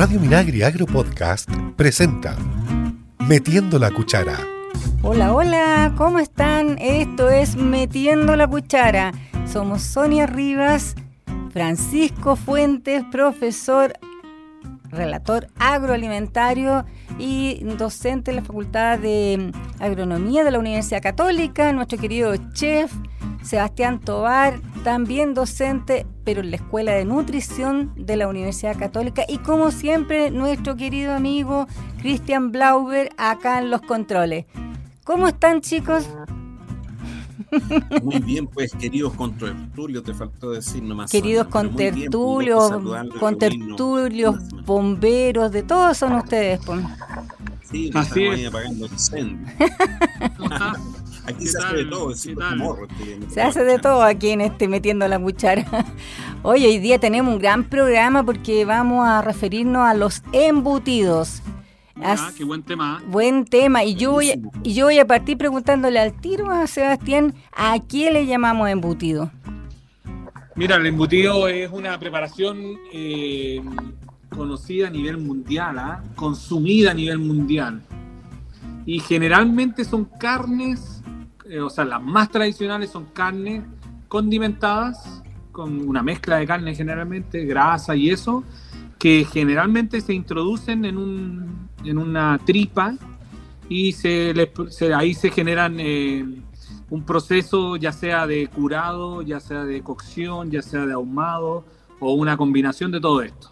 Radio 0.00 0.18
Minagri 0.18 0.62
Agro 0.62 0.86
Podcast 0.86 1.46
presenta 1.76 2.34
Metiendo 3.18 3.78
la 3.78 3.90
Cuchara. 3.90 4.38
Hola, 5.02 5.34
hola, 5.34 5.92
¿cómo 5.98 6.18
están? 6.18 6.78
Esto 6.78 7.28
es 7.28 7.54
Metiendo 7.54 8.34
la 8.34 8.48
Cuchara. 8.48 9.12
Somos 9.44 9.82
Sonia 9.82 10.26
Rivas, 10.26 10.94
Francisco 11.52 12.34
Fuentes, 12.34 13.04
profesor, 13.12 13.92
relator 14.84 15.48
agroalimentario 15.58 16.86
y 17.18 17.62
docente 17.76 18.30
en 18.30 18.38
la 18.38 18.42
Facultad 18.42 18.98
de 18.98 19.52
Agronomía 19.80 20.44
de 20.44 20.50
la 20.50 20.60
Universidad 20.60 21.02
Católica, 21.02 21.74
nuestro 21.74 21.98
querido 21.98 22.34
chef 22.54 22.90
Sebastián 23.42 24.00
Tobar, 24.00 24.60
también 24.84 25.34
docente, 25.34 26.06
pero 26.24 26.40
en 26.40 26.50
la 26.50 26.56
Escuela 26.56 26.92
de 26.92 27.04
Nutrición 27.04 27.92
de 27.96 28.16
la 28.16 28.28
Universidad 28.28 28.78
Católica. 28.78 29.24
Y 29.28 29.38
como 29.38 29.70
siempre, 29.70 30.30
nuestro 30.30 30.76
querido 30.76 31.14
amigo 31.14 31.66
Cristian 32.00 32.52
Blauber 32.52 33.10
acá 33.16 33.58
en 33.58 33.70
los 33.70 33.82
controles. 33.82 34.46
¿Cómo 35.04 35.28
están 35.28 35.60
chicos? 35.60 36.08
Muy 38.02 38.20
bien, 38.20 38.46
pues 38.46 38.72
queridos 38.72 39.14
contertulios, 39.14 40.04
te 40.04 40.14
faltó 40.14 40.52
decir 40.52 40.82
nomás. 40.82 41.10
Queridos 41.10 41.48
contertulios, 41.48 42.72
contertulios, 43.18 44.36
bomberos, 44.64 45.50
de 45.50 45.64
todos 45.64 45.96
son 45.96 46.14
ustedes. 46.14 46.60
Pues. 46.64 46.80
Sí, 47.70 47.90
Así 47.94 48.24
es. 48.24 48.48
apagando 48.48 48.88
Aquí 51.30 51.46
se 51.46 51.58
hace 51.58 51.76
de 51.76 51.84
todo, 51.84 52.14
Se 52.14 53.40
hace 53.40 53.64
de 53.64 53.78
todo 53.78 54.02
aquí 54.02 54.30
en 54.30 54.40
este 54.40 54.68
Metiendo 54.68 55.06
la 55.06 55.18
Cuchara. 55.18 55.64
Hoy, 56.42 56.64
hoy 56.64 56.78
día 56.78 56.98
tenemos 56.98 57.34
un 57.34 57.38
gran 57.38 57.64
programa 57.64 58.24
porque 58.24 58.64
vamos 58.64 59.06
a 59.06 59.20
referirnos 59.20 59.86
a 59.86 59.92
los 59.92 60.22
embutidos. 60.32 61.42
Ah, 62.02 62.30
qué 62.34 62.44
buen 62.44 62.62
tema. 62.62 63.02
Buen 63.06 63.44
tema. 63.44 63.84
Y 63.84 63.94
yo, 63.94 64.12
voy, 64.12 64.40
y 64.62 64.72
yo 64.72 64.86
voy 64.86 64.98
a 64.98 65.06
partir 65.06 65.36
preguntándole 65.36 65.98
al 65.98 66.18
tiro 66.18 66.50
a 66.50 66.66
Sebastián, 66.66 67.34
¿a 67.52 67.78
qué 67.78 68.10
le 68.10 68.24
llamamos 68.24 68.70
embutido? 68.70 69.30
Mira, 70.56 70.76
el 70.76 70.86
embutido 70.86 71.46
es 71.46 71.70
una 71.70 71.98
preparación 71.98 72.58
eh, 72.90 73.60
conocida 74.30 74.88
a 74.88 74.90
nivel 74.90 75.18
mundial, 75.18 75.78
¿ah? 75.78 76.02
consumida 76.16 76.92
a 76.92 76.94
nivel 76.94 77.18
mundial. 77.18 77.82
Y 78.86 79.00
generalmente 79.00 79.84
son 79.84 80.06
carnes 80.06 80.99
eh, 81.50 81.60
o 81.60 81.68
sea, 81.68 81.84
las 81.84 82.00
más 82.00 82.30
tradicionales 82.30 82.90
son 82.90 83.06
carnes 83.06 83.64
condimentadas, 84.08 85.22
con 85.50 85.88
una 85.88 86.02
mezcla 86.02 86.36
de 86.36 86.46
carne 86.46 86.74
generalmente, 86.74 87.44
grasa 87.44 87.96
y 87.96 88.10
eso, 88.10 88.44
que 88.98 89.26
generalmente 89.30 90.00
se 90.00 90.14
introducen 90.14 90.84
en, 90.84 90.96
un, 90.96 91.68
en 91.84 91.98
una 91.98 92.38
tripa 92.44 92.94
y 93.68 93.92
se, 93.92 94.32
ahí 94.94 95.14
se 95.14 95.30
generan 95.30 95.80
eh, 95.80 96.24
un 96.88 97.04
proceso 97.04 97.76
ya 97.76 97.92
sea 97.92 98.26
de 98.26 98.46
curado, 98.48 99.22
ya 99.22 99.40
sea 99.40 99.64
de 99.64 99.82
cocción, 99.82 100.50
ya 100.50 100.62
sea 100.62 100.86
de 100.86 100.92
ahumado 100.92 101.64
o 101.98 102.12
una 102.14 102.36
combinación 102.36 102.92
de 102.92 103.00
todo 103.00 103.22
esto. 103.22 103.50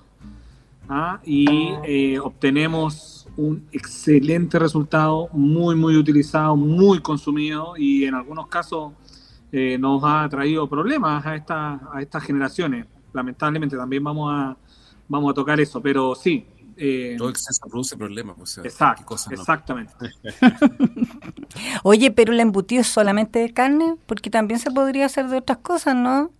¿ah? 0.88 1.20
Y 1.24 1.46
eh, 1.84 2.18
obtenemos 2.20 3.17
un 3.38 3.68
excelente 3.70 4.58
resultado, 4.58 5.28
muy, 5.32 5.76
muy 5.76 5.96
utilizado, 5.96 6.56
muy 6.56 7.00
consumido 7.00 7.74
y 7.76 8.04
en 8.04 8.14
algunos 8.14 8.48
casos 8.48 8.92
eh, 9.52 9.78
nos 9.78 10.02
ha 10.04 10.28
traído 10.28 10.68
problemas 10.68 11.24
a, 11.24 11.36
esta, 11.36 11.80
a 11.92 12.02
estas 12.02 12.24
generaciones. 12.24 12.86
Lamentablemente 13.12 13.76
también 13.76 14.02
vamos 14.02 14.32
a, 14.34 14.56
vamos 15.06 15.30
a 15.30 15.34
tocar 15.34 15.60
eso, 15.60 15.80
pero 15.80 16.16
sí. 16.16 16.44
Eh, 16.76 17.14
Todo 17.16 17.30
exceso 17.30 17.60
produce 17.68 17.96
problemas. 17.96 18.36
Pues, 18.36 18.58
exacto, 18.58 19.14
exactamente. 19.30 19.94
Oye, 21.84 22.10
pero 22.10 22.32
el 22.32 22.40
embutido 22.40 22.80
es 22.80 22.88
solamente 22.88 23.38
de 23.38 23.52
carne, 23.52 23.96
porque 24.06 24.30
también 24.30 24.58
se 24.58 24.70
podría 24.72 25.06
hacer 25.06 25.28
de 25.28 25.38
otras 25.38 25.58
cosas, 25.58 25.94
¿no? 25.94 26.32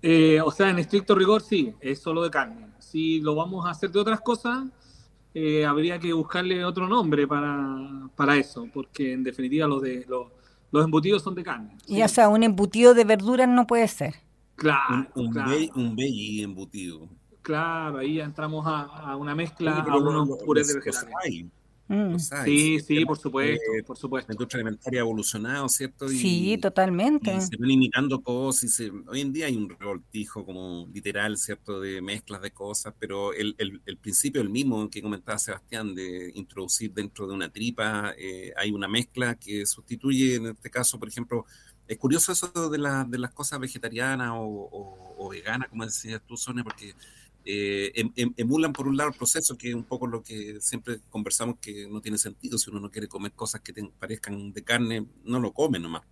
Eh, 0.00 0.40
o 0.42 0.50
sea, 0.50 0.70
en 0.70 0.78
estricto 0.78 1.14
rigor 1.14 1.42
sí, 1.42 1.74
es 1.80 2.00
solo 2.00 2.22
de 2.22 2.30
carne. 2.30 2.68
Si 2.78 3.20
lo 3.20 3.34
vamos 3.34 3.66
a 3.66 3.70
hacer 3.70 3.90
de 3.90 3.98
otras 3.98 4.20
cosas, 4.20 4.64
eh, 5.34 5.64
habría 5.64 5.98
que 5.98 6.12
buscarle 6.12 6.64
otro 6.64 6.88
nombre 6.88 7.26
para, 7.26 8.36
eso, 8.36 8.68
porque 8.72 9.12
en 9.12 9.22
definitiva 9.22 9.66
los 9.66 9.82
de 9.82 10.06
los, 10.08 10.84
embutidos 10.84 11.22
son 11.22 11.34
de 11.34 11.44
carne. 11.44 11.76
Y 11.86 12.02
o 12.02 12.08
sea, 12.08 12.28
un 12.28 12.42
embutido 12.42 12.94
de 12.94 13.04
verduras 13.04 13.48
no 13.48 13.66
puede 13.66 13.88
ser. 13.88 14.14
Claro. 14.56 15.06
Un, 15.14 15.30
claro. 15.30 15.52
embutido. 15.96 17.08
Claro, 17.42 17.98
ahí 17.98 18.20
entramos 18.20 18.64
a, 18.66 19.16
una 19.16 19.34
mezcla, 19.34 19.78
a 19.78 19.96
unos 19.96 20.38
purés 20.44 20.68
de 20.68 20.74
vegetales. 20.74 21.46
Mm. 21.88 22.18
sí, 22.18 22.80
sí, 22.80 23.04
por 23.06 23.18
supuesto, 23.18 23.62
eh, 23.74 23.82
por 23.82 23.96
supuesto. 23.96 24.28
La 24.28 24.34
industria 24.34 24.60
alimentaria 24.60 25.00
ha 25.00 25.04
evolucionado, 25.04 25.68
¿cierto? 25.70 26.10
Y, 26.12 26.18
sí, 26.18 26.58
totalmente. 26.58 27.40
se 27.40 27.56
van 27.56 27.70
imitando 27.70 28.20
cosas. 28.20 28.78
Y 28.78 28.90
hoy 29.06 29.22
en 29.22 29.32
día 29.32 29.46
hay 29.46 29.56
un 29.56 29.70
revoltijo 29.70 30.44
como 30.44 30.86
literal, 30.92 31.38
¿cierto? 31.38 31.80
De 31.80 32.02
mezclas 32.02 32.42
de 32.42 32.50
cosas, 32.50 32.92
pero 32.98 33.32
el, 33.32 33.54
el, 33.58 33.96
principio 33.96 34.42
el 34.42 34.50
mismo 34.50 34.90
que 34.90 35.00
comentaba 35.00 35.38
Sebastián, 35.38 35.94
de 35.94 36.30
introducir 36.34 36.92
dentro 36.92 37.26
de 37.26 37.34
una 37.34 37.48
tripa, 37.48 38.14
eh, 38.18 38.52
hay 38.56 38.70
una 38.70 38.86
mezcla 38.86 39.34
que 39.36 39.64
sustituye, 39.64 40.36
en 40.36 40.46
este 40.48 40.70
caso, 40.70 40.98
por 40.98 41.08
ejemplo, 41.08 41.46
es 41.86 41.96
curioso 41.96 42.32
eso 42.32 42.48
de, 42.68 42.78
de 43.08 43.18
las 43.18 43.32
cosas 43.32 43.58
vegetarianas 43.58 44.32
o, 44.32 44.42
o, 44.42 45.14
o 45.16 45.28
veganas, 45.30 45.68
como 45.68 45.86
decías 45.86 46.20
tú, 46.26 46.36
Sonia, 46.36 46.62
porque 46.62 46.94
eh, 47.50 47.92
em, 47.94 48.12
em, 48.16 48.34
emulan 48.36 48.74
por 48.74 48.86
un 48.86 48.96
lado 48.98 49.08
el 49.08 49.16
proceso, 49.16 49.56
que 49.56 49.70
es 49.70 49.74
un 49.74 49.84
poco 49.84 50.06
lo 50.06 50.22
que 50.22 50.60
siempre 50.60 51.00
conversamos 51.08 51.56
que 51.60 51.88
no 51.88 52.02
tiene 52.02 52.18
sentido. 52.18 52.58
Si 52.58 52.68
uno 52.68 52.78
no 52.78 52.90
quiere 52.90 53.08
comer 53.08 53.32
cosas 53.32 53.62
que 53.62 53.72
parezcan 53.98 54.52
de 54.52 54.62
carne, 54.62 55.06
no 55.24 55.40
lo 55.40 55.52
come 55.52 55.78
nomás 55.78 56.02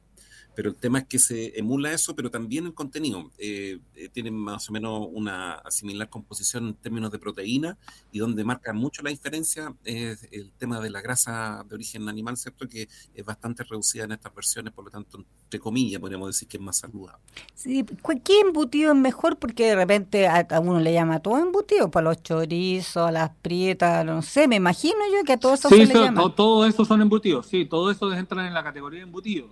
pero 0.57 0.71
el 0.71 0.77
tema 0.77 1.01
es 1.01 1.07
que 1.07 1.19
se 1.19 1.57
emula 1.59 1.93
eso, 1.93 2.17
pero 2.17 2.31
también 2.31 2.65
el 2.65 2.73
contenido. 2.73 3.31
Eh, 3.37 3.79
eh, 3.95 4.09
tiene 4.09 4.31
más 4.31 4.71
o 4.71 4.73
menos 4.73 5.07
una 5.13 5.63
similar 5.69 6.09
composición 6.09 6.69
en 6.69 6.75
términos 6.75 7.13
de 7.13 7.19
proteína 7.19 7.77
y 8.11 8.21
donde 8.21 8.43
marca 8.43 8.73
mucho 8.73 9.03
la 9.03 9.11
diferencia 9.11 9.75
es 9.85 10.27
el 10.33 10.51
tema 10.53 10.81
de 10.81 10.89
la 10.89 11.03
grasa 11.03 11.63
de 11.69 11.75
origen 11.75 12.09
animal, 12.09 12.39
¿cierto? 12.39 12.67
Que 12.67 12.89
es 13.15 13.25
bastante 13.25 13.65
reducida 13.65 14.05
en 14.05 14.13
estas 14.13 14.35
versiones, 14.35 14.73
por 14.73 14.87
lo 14.87 14.91
tanto, 14.91 15.23
entre 15.45 15.61
comillas, 15.61 16.01
podríamos 16.01 16.29
decir 16.29 16.49
que 16.49 16.57
es 16.57 16.63
más 16.63 16.79
saludable. 16.79 17.23
Sí, 17.55 17.85
¿qué 18.25 18.41
embutido 18.41 18.93
es 18.93 18.99
mejor? 18.99 19.37
Porque 19.37 19.67
de 19.67 19.77
repente 19.77 20.27
a, 20.27 20.47
uno 20.61 20.81
le 20.81 20.95
llama 20.95 21.21
todo 21.21 21.37
embutido, 21.37 21.91
para 21.91 22.05
los 22.05 22.23
chorizos, 22.23 23.13
las 23.13 23.31
prietas, 23.43 24.07
no 24.07 24.23
sé, 24.23 24.49
me 24.49 24.57
imagino 24.57 24.97
yo 25.13 25.23
que 25.23 25.35
a 25.35 25.37
todos 25.37 25.59
eso 25.59 25.69
se 25.69 25.85
le 25.85 25.93
llama. 25.93 26.35
todo 26.35 26.65
eso 26.65 26.87
son 26.87 27.03
embutidos, 27.03 27.45
sí, 27.45 27.67
todo 27.67 27.91
eso 27.91 28.11
entra 28.15 28.47
en 28.47 28.55
la 28.55 28.65
categoría 28.65 29.01
de 29.01 29.05
embutidos 29.05 29.51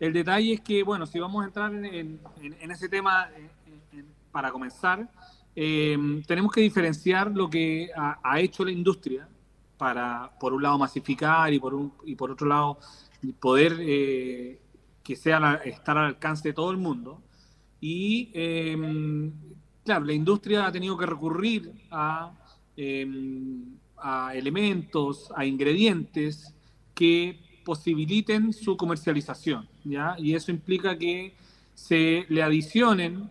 el 0.00 0.12
detalle 0.12 0.54
es 0.54 0.60
que, 0.60 0.82
bueno, 0.82 1.06
si 1.06 1.18
vamos 1.18 1.42
a 1.42 1.46
entrar 1.46 1.74
en, 1.74 2.20
ese 2.70 2.88
tema 2.88 3.28
para 4.30 4.52
comenzar, 4.52 5.08
em, 5.54 6.22
tenemos 6.22 6.52
que 6.52 6.60
diferenciar 6.60 7.30
lo 7.32 7.50
que 7.50 7.90
ha, 7.94 8.40
hecho 8.40 8.64
la 8.64 8.70
industria 8.70 9.28
para, 9.76 10.30
por 10.38 10.52
un 10.52 10.62
lado, 10.62 10.78
masificar 10.78 11.52
y 11.52 11.58
por, 11.58 11.74
un, 11.74 11.92
y 12.04 12.14
por 12.14 12.30
otro 12.30 12.46
lado, 12.46 12.78
poder 13.40 13.76
eh, 13.80 14.60
que 15.02 15.16
sea 15.16 15.60
estar 15.64 15.98
al 15.98 16.06
alcance 16.06 16.48
de 16.48 16.54
todo 16.54 16.70
el 16.70 16.76
mundo. 16.76 17.20
Y, 17.80 18.30
em, 18.34 19.32
claro, 19.84 20.04
la 20.04 20.12
industria 20.12 20.66
ha 20.66 20.72
tenido 20.72 20.96
que 20.96 21.06
recurrir 21.06 21.72
a, 21.90 22.32
em, 22.76 23.78
a 23.96 24.34
elementos, 24.34 25.32
a 25.34 25.44
ingredientes 25.44 26.54
que 26.94 27.40
posibiliten 27.64 28.52
su 28.52 28.76
comercialización, 28.76 29.68
Y 30.18 30.34
eso 30.34 30.50
implica 30.50 30.96
que 30.96 31.34
se 31.74 32.26
le 32.28 32.42
adicionen 32.42 33.30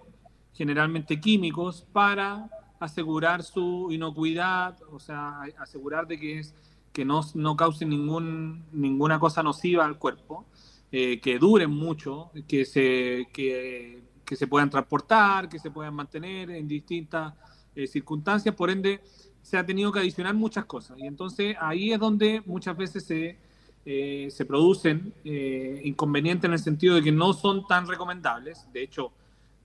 generalmente 0.54 1.20
químicos 1.20 1.86
para 1.94 2.50
asegurar 2.80 3.44
su 3.44 3.90
inocuidad, 3.92 4.78
o 4.92 5.00
sea, 5.00 5.42
asegurar 5.60 6.08
de 6.08 6.20
que, 6.20 6.40
es, 6.40 6.56
que 6.92 7.06
no, 7.06 7.22
no 7.36 7.56
causen 7.56 7.90
ningún, 7.90 8.66
ninguna 8.72 9.20
cosa 9.20 9.44
nociva 9.44 9.86
al 9.86 9.98
cuerpo, 9.98 10.46
eh, 10.92 11.20
que 11.20 11.38
duren 11.38 11.70
mucho, 11.70 12.32
que 12.48 12.66
se, 12.66 13.28
que, 13.34 14.02
se 14.26 14.48
puedan 14.48 14.70
transportar, 14.70 15.50
que 15.50 15.60
se 15.60 15.72
puedan 15.72 15.94
mantener 15.94 16.50
en 16.52 16.68
distintas 16.68 17.34
eh, 17.76 17.88
circunstancias, 17.88 18.56
por 18.56 18.70
ende 18.70 19.02
se 19.42 19.58
ha 19.58 19.66
tenido 19.66 19.92
que 19.92 20.00
adicionar 20.00 20.34
muchas 20.34 20.66
cosas. 20.66 20.98
Y 21.00 21.06
entonces 21.06 21.56
ahí 21.60 21.92
es 21.92 22.00
donde 22.00 22.42
muchas 22.46 22.76
veces 22.76 23.06
se 23.06 23.38
eh, 23.90 24.28
se 24.32 24.44
producen 24.44 25.14
eh, 25.24 25.80
inconvenientes 25.86 26.46
en 26.46 26.52
el 26.52 26.60
sentido 26.60 26.96
de 26.96 27.02
que 27.02 27.14
no 27.14 27.32
son 27.32 27.66
tan 27.68 27.88
recomendables, 27.88 28.68
de 28.74 28.84
hecho, 28.84 29.14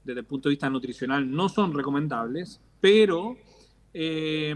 desde 0.05 0.21
el 0.21 0.27
punto 0.27 0.49
de 0.49 0.53
vista 0.53 0.71
nutricional 0.71 1.29
no 1.29 1.49
son 1.49 1.75
recomendables, 1.75 2.61
pero, 2.81 3.37
eh, 3.93 4.55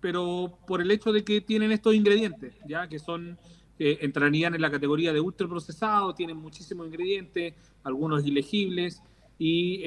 pero 0.00 0.58
por 0.66 0.80
el 0.80 0.90
hecho 0.90 1.12
de 1.12 1.22
que 1.22 1.42
tienen 1.42 1.70
estos 1.70 1.94
ingredientes, 1.94 2.54
ya 2.66 2.88
que 2.88 2.98
son 2.98 3.38
entrarían 3.78 4.54
en 4.54 4.62
la 4.62 4.70
categoría 4.70 5.12
de 5.12 5.20
ultraprocesado, 5.20 6.14
tienen 6.14 6.38
muchísimos 6.38 6.86
ingredientes, 6.86 7.54
algunos 7.82 8.26
ilegibles 8.26 9.02
y 9.38 9.82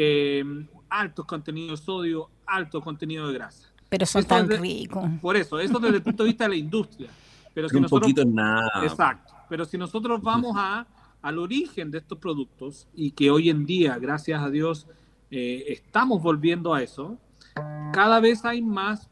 altos 0.89 1.25
contenidos 1.25 1.79
de 1.79 1.85
sodio, 1.85 2.29
alto 2.45 2.81
contenido 2.81 3.27
de 3.27 3.33
grasa. 3.33 3.73
Pero 3.89 4.05
son 4.05 4.25
tan 4.25 4.47
ricos. 4.47 5.09
Por 5.21 5.37
eso, 5.37 5.59
eso 5.59 5.79
desde 5.79 5.97
el 5.97 6.03
punto 6.03 6.21
de 6.21 6.29
vista 6.29 6.43
de 6.43 6.49
la 6.51 6.55
industria. 6.55 7.09
Pero 7.53 7.69
si 7.69 7.77
un 7.77 7.85
poquito 7.85 8.25
nada. 8.25 8.71
Exacto. 8.83 9.33
Pero 9.49 9.65
si 9.65 9.77
nosotros 9.77 10.21
vamos 10.21 10.55
a, 10.57 10.87
al 11.21 11.37
origen 11.37 11.91
de 11.91 11.99
estos 11.99 12.17
productos 12.17 12.87
y 12.95 13.11
que 13.11 13.29
hoy 13.29 13.49
en 13.49 13.65
día, 13.65 13.97
gracias 13.99 14.41
a 14.41 14.49
Dios, 14.49 14.87
eh, 15.29 15.65
estamos 15.67 16.21
volviendo 16.21 16.73
a 16.73 16.81
eso, 16.81 17.17
cada 17.91 18.19
vez 18.19 18.43
hay 18.45 18.61
más 18.61 19.09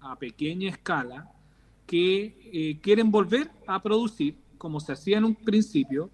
a 0.00 0.16
pequeña 0.16 0.70
escala 0.70 1.30
que 1.86 2.50
eh, 2.52 2.78
quieren 2.80 3.10
volver 3.10 3.50
a 3.66 3.82
producir 3.82 4.36
como 4.58 4.80
se 4.80 4.92
hacía 4.92 5.18
en 5.18 5.24
un 5.24 5.34
principio, 5.34 6.10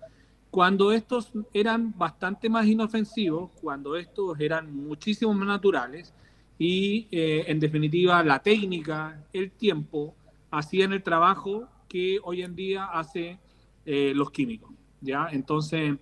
cuando 0.50 0.92
estos 0.92 1.32
eran 1.54 1.96
bastante 1.96 2.50
más 2.50 2.66
inofensivos, 2.66 3.50
cuando 3.60 3.96
estos 3.96 4.38
eran 4.38 4.74
muchísimo 4.74 5.32
más 5.32 5.48
naturales 5.48 6.12
y 6.58 7.08
eh, 7.10 7.44
en 7.46 7.58
definitiva 7.58 8.22
la 8.22 8.40
técnica, 8.40 9.24
el 9.32 9.52
tiempo, 9.52 10.14
hacían 10.52 10.92
el 10.92 11.02
trabajo 11.02 11.68
que 11.88 12.20
hoy 12.22 12.42
en 12.42 12.54
día 12.54 12.84
hace 12.84 13.40
eh, 13.84 14.12
los 14.14 14.30
químicos. 14.30 14.70
¿ya? 15.00 15.28
Entonces 15.32 15.96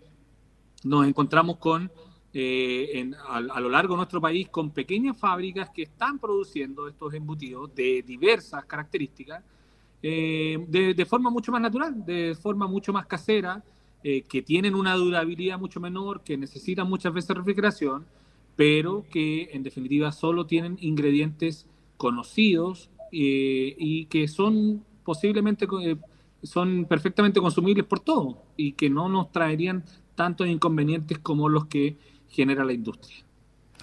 nos 0.84 1.06
encontramos 1.06 1.56
con, 1.56 1.90
eh, 2.34 3.10
a, 3.26 3.40
lo 3.40 3.70
largo 3.70 3.94
de 3.94 3.98
nuestro 3.98 4.20
país 4.20 4.50
con 4.50 4.70
pequeñas 4.70 5.16
fábricas 5.16 5.70
que 5.70 5.82
están 5.82 6.18
produciendo 6.18 6.86
estos 6.86 7.14
embutidos 7.14 7.74
de 7.74 8.02
diversas 8.02 8.64
características 8.66 9.42
de, 10.02 10.94
de, 10.96 11.06
forma 11.06 11.28
mucho 11.28 11.52
más 11.52 11.60
natural, 11.60 12.04
de 12.06 12.34
forma 12.34 12.66
mucho 12.66 12.90
más 12.90 13.04
casera, 13.04 13.62
que 14.02 14.42
tienen 14.46 14.74
una 14.74 14.94
durabilidad 14.94 15.58
mucho 15.58 15.78
menor, 15.78 16.22
que 16.22 16.38
necesitan 16.38 16.88
muchas 16.88 17.12
veces 17.12 17.36
refrigeración 17.36 18.06
pero 18.60 19.06
que 19.10 19.48
en 19.54 19.62
definitiva 19.62 20.12
solo 20.12 20.44
tienen 20.44 20.76
ingredientes 20.82 21.66
conocidos 21.96 22.90
eh, 23.12 23.74
y 23.78 24.06
que 24.06 24.28
son 24.28 24.84
posiblemente 25.04 25.66
eh, 25.82 25.96
son 26.42 26.86
perfectamente 26.86 27.40
consumibles 27.40 27.84
por 27.84 28.00
todos 28.00 28.36
y 28.56 28.72
que 28.72 28.88
no 28.88 29.08
nos 29.08 29.30
traerían 29.32 29.84
tantos 30.14 30.46
inconvenientes 30.46 31.18
como 31.18 31.48
los 31.48 31.66
que 31.66 31.96
genera 32.28 32.64
la 32.64 32.72
industria. 32.72 33.24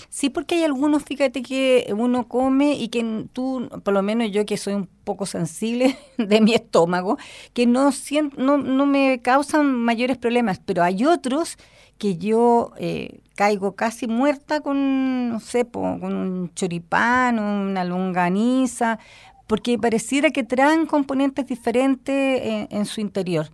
Sí, 0.10 0.30
porque 0.30 0.56
hay 0.56 0.64
algunos, 0.64 1.04
fíjate, 1.04 1.42
que 1.42 1.94
uno 1.96 2.28
come 2.28 2.74
y 2.74 2.90
que 2.90 3.26
tú, 3.34 3.70
por 3.84 3.94
lo 3.94 4.02
menos 4.02 4.32
yo 4.32 4.46
que 4.46 4.58
soy 4.58 4.74
un 4.74 4.88
poco 5.04 5.26
sensible 5.26 5.98
de 6.18 6.42
mi 6.42 6.54
estómago, 6.54 7.18
que 7.54 7.66
no, 7.66 7.92
no, 8.38 8.58
no 8.58 8.86
me 8.86 9.22
causan 9.22 9.72
mayores 9.74 10.18
problemas, 10.18 10.60
pero 10.64 10.84
hay 10.84 11.06
otros 11.06 11.58
que 11.98 12.18
yo 12.18 12.74
eh, 12.78 13.22
caigo 13.36 13.76
casi 13.76 14.08
muerta 14.08 14.62
con, 14.62 15.30
no 15.30 15.40
sé, 15.40 15.66
con 15.66 16.04
un 16.04 16.54
choripán, 16.54 17.40
una 17.40 17.84
longaniza, 17.84 19.00
porque 19.48 19.80
pareciera 19.80 20.30
que 20.30 20.44
traen 20.44 20.86
componentes 20.86 21.48
diferentes 21.48 22.68
en, 22.70 22.86
su 22.86 23.02
interior. 23.02 23.48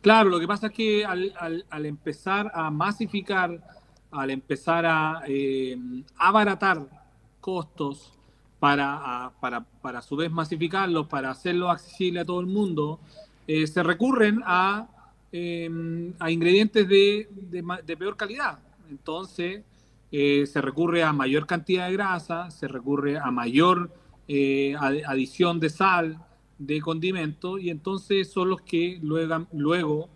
Claro, 0.00 0.30
lo 0.30 0.40
que 0.40 0.46
pasa 0.46 0.68
es 0.68 0.72
que 0.72 1.04
al, 1.04 1.32
al, 1.70 1.86
empezar 1.86 2.50
a 2.54 2.70
masificar, 2.70 3.60
al 4.12 4.30
empezar 4.30 4.86
a 4.86 5.22
eh, 5.26 5.76
abaratar 6.16 6.86
costos 7.40 8.12
para, 8.60 9.32
para, 9.40 9.60
para, 9.60 9.98
a 9.98 10.02
su 10.02 10.14
vez 10.14 10.30
masificarlos, 10.30 11.08
para 11.08 11.30
hacerlo 11.30 11.70
accesible 11.70 12.20
a 12.20 12.24
todo 12.24 12.40
el 12.40 12.46
mundo, 12.46 13.00
eh, 13.46 13.66
se 13.66 13.82
recurren 13.82 14.42
a 14.44 14.86
Em, 15.34 16.12
a 16.18 16.30
ingredientes 16.30 16.86
de, 16.86 17.26
de, 17.86 17.96
peor 17.96 18.18
calidad. 18.18 18.58
Entonces, 18.90 19.62
eh, 20.10 20.44
se 20.46 20.60
recurre 20.60 21.02
a 21.02 21.14
mayor 21.14 21.46
cantidad 21.46 21.86
de 21.86 21.94
grasa, 21.94 22.50
se 22.50 22.68
recurre 22.68 23.16
a 23.16 23.30
mayor 23.30 23.90
adición 25.08 25.58
de 25.58 25.70
sal, 25.70 26.18
de 26.58 26.80
condimento, 26.80 27.58
y 27.58 27.70
entonces 27.70 28.30
son 28.30 28.50
los 28.50 28.60
que 28.60 28.98
luego 29.02 30.08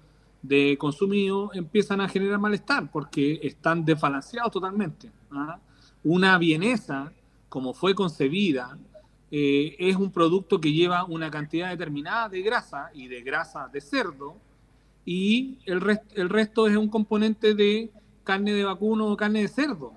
de 0.47 0.77
consumido 0.79 1.51
empiezan 1.55 2.01
a 2.01 2.09
generar 2.09 2.39
malestar 2.39 2.91
porque 2.91 3.41
están 3.43 3.85
desbalanceados 3.85 4.53
totalmente. 4.53 5.11
¿ah? 5.33 5.59
Una 6.05 6.39
vienesa, 6.39 7.13
como 7.49 7.75
fue 7.75 7.95
concebida, 7.95 8.79
eh, 9.31 9.77
es 9.79 9.97
un 9.97 10.11
producto 10.11 10.61
que 10.61 10.73
lleva 10.73 11.05
una 11.05 11.31
cantidad 11.31 11.71
determinada 11.71 12.29
de 12.29 12.43
grasa 12.43 12.91
y 12.95 13.09
de 13.09 13.23
grasa 13.23 13.69
de 13.69 13.81
cerdo, 13.81 14.37
y 15.05 15.59
el, 15.67 16.01
el 16.15 16.29
resto 16.29 16.67
es 16.67 16.77
un 16.77 16.89
componente 16.89 17.55
de 17.55 17.91
carne 18.25 18.53
de 18.53 18.65
vacuno 18.65 19.07
o 19.07 19.17
carne 19.17 19.43
de 19.43 19.49
cerdo. 19.49 19.95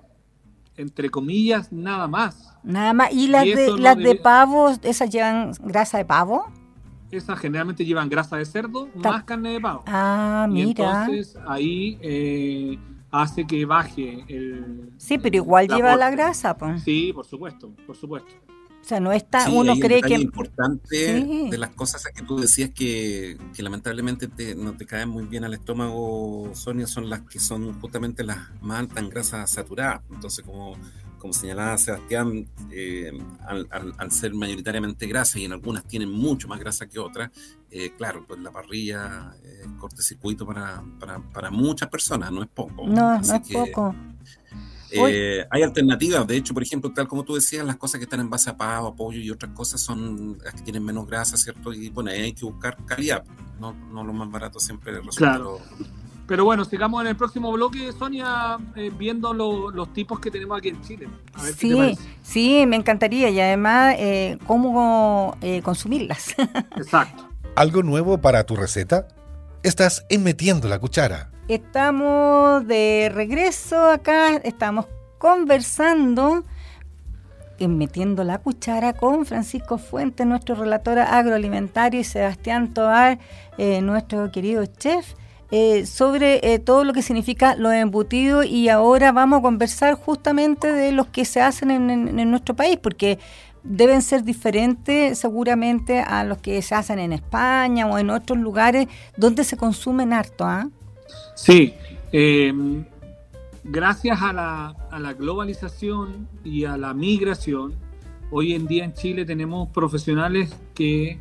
Entre 0.76 1.10
comillas, 1.10 1.72
nada 1.72 2.06
más. 2.06 2.56
Nada 2.62 2.92
más. 2.92 3.12
¿Y 3.12 3.26
las, 3.26 3.44
de, 3.44 3.76
las 3.78 3.98
de 3.98 4.14
pavo, 4.14 4.70
esas 4.82 5.10
llevan 5.10 5.52
grasa 5.60 5.98
de 5.98 6.04
pavo? 6.04 6.46
Esas 7.10 7.38
generalmente 7.38 7.84
llevan 7.84 8.08
grasa 8.08 8.36
de 8.36 8.44
cerdo 8.44 8.88
más 8.94 9.24
carne 9.24 9.52
de 9.52 9.60
pavo. 9.60 9.82
Ah, 9.86 10.46
mira. 10.48 10.70
entonces 10.70 11.36
ahí 11.46 11.98
eh, 12.00 12.78
hace 13.10 13.46
que 13.46 13.64
baje 13.64 14.24
el. 14.28 14.92
Sí, 14.96 15.18
pero 15.18 15.36
igual 15.36 15.68
lleva 15.68 15.96
la 15.96 16.10
grasa, 16.10 16.56
pues. 16.56 16.82
Sí, 16.82 17.12
por 17.12 17.26
supuesto, 17.26 17.70
por 17.86 17.96
supuesto. 17.96 18.32
O 18.80 18.84
sea, 18.90 18.98
no 18.98 19.12
está, 19.12 19.48
uno 19.50 19.74
cree 19.78 20.00
que... 20.00 20.14
importante 20.14 21.22
de 21.50 21.58
las 21.58 21.70
cosas 21.70 22.02
que 22.14 22.22
tú 22.22 22.38
decías 22.38 22.70
que, 22.70 23.36
lamentablemente 23.58 24.28
no 24.56 24.72
te 24.72 24.86
caen 24.86 25.10
muy 25.10 25.26
bien 25.26 25.44
al 25.44 25.52
estómago, 25.52 26.50
Sonia, 26.54 26.86
son 26.86 27.10
las 27.10 27.20
que 27.20 27.38
son 27.38 27.78
justamente 27.80 28.24
las 28.24 28.38
más 28.62 28.80
altas 28.80 28.98
en 28.98 29.10
grasa 29.10 29.46
saturada. 29.46 30.02
Entonces, 30.10 30.44
como, 30.44 30.76
como 31.20 31.32
señalaba 31.32 31.78
Sebastián, 31.78 32.48
eh, 32.72 33.12
al, 33.46 34.10
ser 34.10 34.34
mayoritariamente 34.34 35.06
grasa 35.06 35.38
y 35.38 35.44
en 35.44 35.52
algunas 35.52 35.84
tienen 35.84 36.10
mucho 36.10 36.48
más 36.48 36.58
grasa 36.58 36.88
que 36.88 36.98
otras, 36.98 37.30
eh, 37.70 37.92
claro, 37.96 38.24
pues 38.26 38.40
la 38.40 38.50
parrilla 38.50 39.32
es 39.44 39.68
cortocircuito 39.78 40.44
para, 40.46 40.82
para, 40.98 41.20
para 41.20 41.50
muchas 41.50 41.88
personas, 41.88 42.32
no 42.32 42.42
es 42.42 42.48
poco. 42.48 42.88
No, 42.88 43.20
no 43.20 43.34
es 43.34 43.52
poco. 43.52 43.94
Eh, 44.92 45.46
hay 45.50 45.62
alternativas, 45.62 46.26
de 46.26 46.36
hecho, 46.36 46.52
por 46.52 46.62
ejemplo, 46.62 46.92
tal 46.92 47.06
como 47.06 47.22
tú 47.22 47.34
decías, 47.34 47.64
las 47.64 47.76
cosas 47.76 47.98
que 47.98 48.04
están 48.04 48.20
en 48.20 48.30
base 48.30 48.50
a 48.50 48.56
pavo, 48.56 48.88
a 48.88 48.96
pollo 48.96 49.20
y 49.20 49.30
otras 49.30 49.52
cosas 49.52 49.80
son 49.80 50.38
las 50.42 50.54
que 50.54 50.62
tienen 50.62 50.84
menos 50.84 51.06
grasa, 51.06 51.36
¿cierto? 51.36 51.72
Y 51.72 51.90
bueno, 51.90 52.10
ahí 52.10 52.22
hay 52.22 52.32
que 52.32 52.44
buscar 52.44 52.76
calidad, 52.86 53.24
no, 53.60 53.72
no 53.72 54.02
lo 54.02 54.12
más 54.12 54.30
barato 54.30 54.58
siempre 54.58 54.92
resulta 54.92 55.18
claro. 55.18 55.60
Pero 56.30 56.44
bueno, 56.44 56.64
sigamos 56.64 57.00
en 57.00 57.08
el 57.08 57.16
próximo 57.16 57.50
bloque, 57.50 57.90
Sonia, 57.90 58.56
eh, 58.76 58.92
viendo 58.96 59.34
los 59.34 59.92
tipos 59.92 60.20
que 60.20 60.30
tenemos 60.30 60.56
aquí 60.56 60.68
en 60.68 60.80
Chile. 60.80 61.08
sí, 61.56 61.98
sí, 62.22 62.64
me 62.68 62.76
encantaría 62.76 63.30
y 63.30 63.40
además 63.40 63.96
eh, 63.98 64.38
cómo 64.46 65.36
consumirlas. 65.64 66.36
Exacto. 66.76 67.28
¿Algo 67.56 67.82
nuevo 67.82 68.18
para 68.18 68.44
tu 68.44 68.54
receta? 68.54 69.08
Estás 69.64 70.06
en 70.08 70.22
Metiendo 70.22 70.68
la 70.68 70.78
Cuchara. 70.78 71.32
Estamos 71.48 72.64
de 72.64 73.10
regreso 73.12 73.90
acá, 73.90 74.36
estamos 74.36 74.86
conversando, 75.18 76.44
metiendo 77.58 78.22
la 78.22 78.38
cuchara 78.38 78.92
con 78.92 79.26
Francisco 79.26 79.78
Fuentes, 79.78 80.24
nuestro 80.28 80.54
relator 80.54 81.00
agroalimentario, 81.00 81.98
y 81.98 82.04
Sebastián 82.04 82.72
Toar, 82.72 83.18
eh, 83.58 83.80
nuestro 83.80 84.30
querido 84.30 84.64
chef. 84.66 85.14
Eh, 85.52 85.84
sobre 85.84 86.54
eh, 86.54 86.60
todo 86.60 86.84
lo 86.84 86.92
que 86.92 87.02
significa 87.02 87.56
lo 87.56 87.72
embutido 87.72 88.44
y 88.44 88.68
ahora 88.68 89.10
vamos 89.10 89.40
a 89.40 89.42
conversar 89.42 89.94
justamente 89.94 90.72
de 90.72 90.92
los 90.92 91.08
que 91.08 91.24
se 91.24 91.40
hacen 91.40 91.72
en, 91.72 92.30
nuestro 92.30 92.54
país, 92.54 92.78
porque 92.80 93.18
deben 93.64 94.00
ser 94.00 94.22
diferentes 94.22 95.18
seguramente 95.18 96.00
a 96.00 96.22
los 96.22 96.38
que 96.38 96.62
se 96.62 96.76
hacen 96.76 97.00
en 97.00 97.12
España 97.12 97.86
o 97.86 97.98
en 97.98 98.10
otros 98.10 98.38
lugares 98.38 98.86
donde 99.16 99.42
se 99.42 99.56
consumen 99.56 100.12
harto. 100.12 100.44
¿ah? 100.44 100.68
Sí, 101.34 101.74
em, 102.12 102.84
gracias 103.64 104.22
a 104.22 104.32
la, 104.32 104.68
a 104.88 105.00
la 105.00 105.14
globalización 105.14 106.28
y 106.44 106.64
a 106.64 106.76
la 106.76 106.94
migración, 106.94 107.74
hoy 108.30 108.54
en 108.54 108.68
día 108.68 108.84
en 108.84 108.94
Chile 108.94 109.24
tenemos 109.24 109.68
profesionales 109.70 110.54
que 110.74 111.18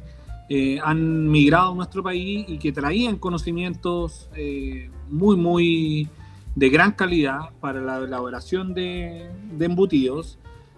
eh, 0.49 0.79
han 0.83 1.29
migrado 1.29 1.71
a 1.71 1.75
nuestro 1.75 2.01
país 2.01 2.45
y 2.47 2.57
que 2.57 2.71
traían 2.71 3.17
conocimientos 3.17 4.29
eh, 4.35 4.89
muy, 5.09 5.37
muy 5.37 6.09
de 6.55 6.69
gran 6.69 6.91
calidad 6.91 7.51
para 7.59 7.81
la 7.81 7.99
elaboración 7.99 8.73
de, 8.73 9.29
embutidos. 9.59 10.37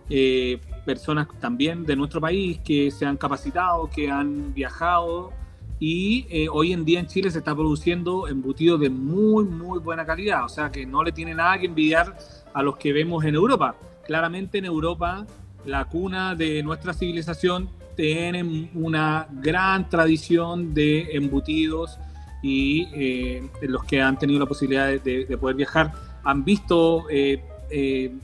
Eh, 0.10 0.60
personas 0.86 1.28
también 1.40 1.86
de 1.86 1.96
nuestro 1.96 2.20
país 2.20 2.60
que 2.66 2.92
se 2.92 3.06
han 3.06 3.16
capacitado, 3.16 3.90
que 3.90 4.12
han 4.12 4.54
viajado 4.54 5.32
y 5.80 6.28
eh, 6.30 6.48
hoy 6.48 6.74
en 6.74 6.86
día 6.86 7.00
en 7.00 7.08
Chile 7.08 7.32
se 7.32 7.40
está 7.40 7.56
produciendo 7.56 8.28
embutido 8.28 8.78
de 8.78 8.92
muy, 8.92 9.46
muy 9.46 9.80
buena 9.80 10.06
calidad, 10.06 10.46
o 10.46 10.50
sea 10.50 10.72
que 10.72 10.86
no 10.86 11.04
le 11.04 11.12
tiene 11.12 11.34
nada 11.34 11.58
que 11.58 11.66
envidiar 11.66 12.16
a 12.54 12.62
los 12.62 12.78
que 12.78 12.94
vemos 12.94 13.26
en 13.26 13.34
Europa. 13.34 13.76
Claramente 14.06 14.60
en 14.60 14.66
Europa, 14.66 15.26
la 15.66 15.86
cuna 15.86 16.36
de 16.36 16.62
nuestra 16.62 16.94
civilización 16.94 17.70
tiene 17.96 18.70
una 18.74 19.28
gran 19.32 19.90
tradición 19.90 20.74
de 20.74 21.16
embutidos 21.16 21.98
y 22.42 22.88
eh, 22.94 23.50
los 23.62 23.84
que 23.84 24.02
han 24.02 24.18
tenido 24.18 24.40
la 24.40 24.46
posibilidad 24.46 24.88
de, 24.88 25.38
poder 25.40 25.56
viajar 25.56 25.94
han 26.24 26.44
visto 26.44 27.06
eh, 27.10 27.44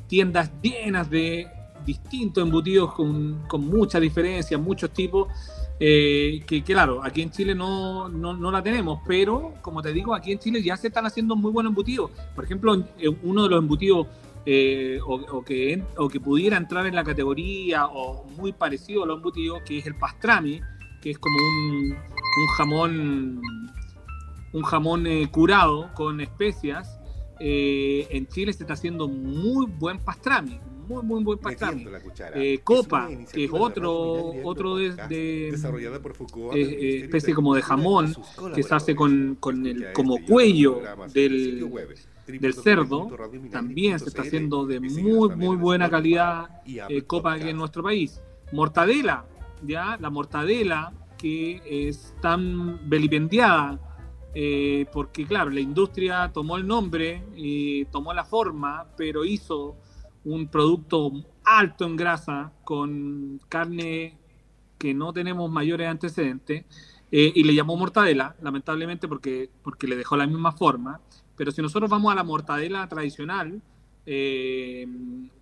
tiendas 0.07 0.51
llenas 0.62 1.09
de, 1.09 1.47
distintos 1.88 2.43
embutidos 2.43 2.93
con, 2.93 3.43
con 3.47 3.65
muchas 3.65 4.01
diferencias, 4.01 4.59
muchos 4.59 4.91
tipos, 4.91 5.29
eh, 5.79 6.43
que, 6.45 6.62
claro, 6.62 7.01
aquí 7.03 7.21
en 7.21 7.31
Chile 7.31 7.55
no, 7.55 8.09
no, 8.09 8.51
la 8.51 8.62
tenemos, 8.62 9.00
pero 9.07 9.53
como 9.62 9.81
te 9.81 9.93
digo, 9.93 10.13
aquí 10.13 10.33
en 10.33 10.39
Chile 10.39 10.62
ya 10.62 10.75
se 10.75 10.88
están 10.88 11.05
haciendo 11.05 11.36
muy 11.36 11.51
buenos 11.51 11.71
embutidos. 11.71 12.12
Por 12.36 12.43
ejemplo, 12.43 12.83
uno 13.24 13.43
de 13.43 13.50
los 13.50 13.59
embutidos 13.59 14.07
eh, 14.49 14.99
o, 15.05 15.43
que, 15.43 15.83
o 15.97 16.07
que 16.07 16.21
pudiera 16.21 16.55
entrar 16.55 16.85
en 16.85 16.95
la 16.95 17.03
categoría 17.03 17.87
o 17.87 18.23
muy 18.37 18.53
parecido 18.53 19.03
a 19.03 19.05
los 19.05 19.17
embutidos, 19.17 19.61
que 19.63 19.79
es 19.79 19.85
el 19.85 19.95
pastrami, 19.95 20.61
que 21.01 21.11
es 21.11 21.19
como 21.19 21.35
un, 21.35 21.91
un 21.91 22.47
jamón 22.55 23.41
un 24.53 24.63
jamón 24.63 25.05
eh, 25.05 25.27
curado 25.29 25.93
con 25.93 26.21
especias. 26.21 26.97
en 27.39 28.27
Chile 28.27 28.53
se 28.53 28.63
está 28.63 28.73
haciendo 28.73 29.09
muy 29.09 29.65
buen 29.67 29.99
pastrami, 29.99 30.59
muy, 30.87 31.03
muy 31.03 31.23
buen 31.23 31.39
pastrami. 31.39 31.85
Eh, 32.35 32.59
Copa, 32.63 33.09
que 33.31 33.45
es 33.45 33.51
otro, 33.51 34.31
otro 34.43 34.77
de, 34.77 34.95
de 35.09 35.49
eh, 35.49 35.53
eh, 36.53 36.99
especie 37.03 37.33
como 37.33 37.53
de 37.53 37.61
jamón 37.61 38.15
que 38.55 38.63
se 38.63 38.73
hace 38.73 38.95
con, 38.95 39.35
con 39.39 39.65
el 39.65 39.91
como 39.93 40.23
cuello 40.25 40.81
del, 41.13 41.69
del 42.27 42.53
cerdo, 42.53 43.10
también 43.51 44.00
se 44.00 44.10
está 44.10 44.22
haciendo 44.22 44.65
de 44.65 44.79
muy, 44.79 45.36
muy 45.36 45.55
buena 45.55 45.89
calidad 45.89 46.62
Copa 47.05 47.34
aquí 47.34 47.50
en 47.50 47.57
nuestro 47.57 47.84
país. 47.84 48.22
Mortadela, 48.51 49.25
ya, 49.63 49.98
la 50.00 50.10
mortadela 50.10 50.93
que 51.17 51.62
es 51.65 52.15
tan 52.22 52.89
vilipendiada 52.89 53.79
porque 54.91 55.25
claro, 55.25 55.50
la 55.50 55.60
industria 55.60 56.31
tomó 56.31 56.57
el 56.57 56.67
nombre 56.67 57.24
tomó 57.91 58.13
la 58.13 58.24
forma, 58.24 58.86
pero 58.96 59.25
hizo 59.25 59.75
un 60.27 60.48
producto 60.48 61.12
alto 61.46 61.86
en 61.86 61.96
grasa, 61.96 62.51
con 62.65 63.39
carne 63.48 64.17
que 64.77 64.93
no 64.93 65.13
tenemos 65.13 65.50
mayores 65.50 65.88
antecedentes, 65.88 66.65
eh, 67.12 67.31
y 67.34 67.43
le 67.43 67.55
llamó 67.55 67.77
mortadela, 67.77 68.36
lamentablemente 68.41 69.07
porque, 69.07 69.50
porque 69.63 69.88
le 69.88 69.96
dejó 69.96 70.17
la 70.17 70.27
misma 70.27 70.51
forma. 70.51 71.00
Pero 71.38 71.51
si 71.51 71.62
nosotros 71.62 71.89
vamos 71.89 72.12
a 72.12 72.15
la 72.15 72.24
mortadela 72.24 72.88
tradicional, 72.89 73.62
eh, 74.06 74.88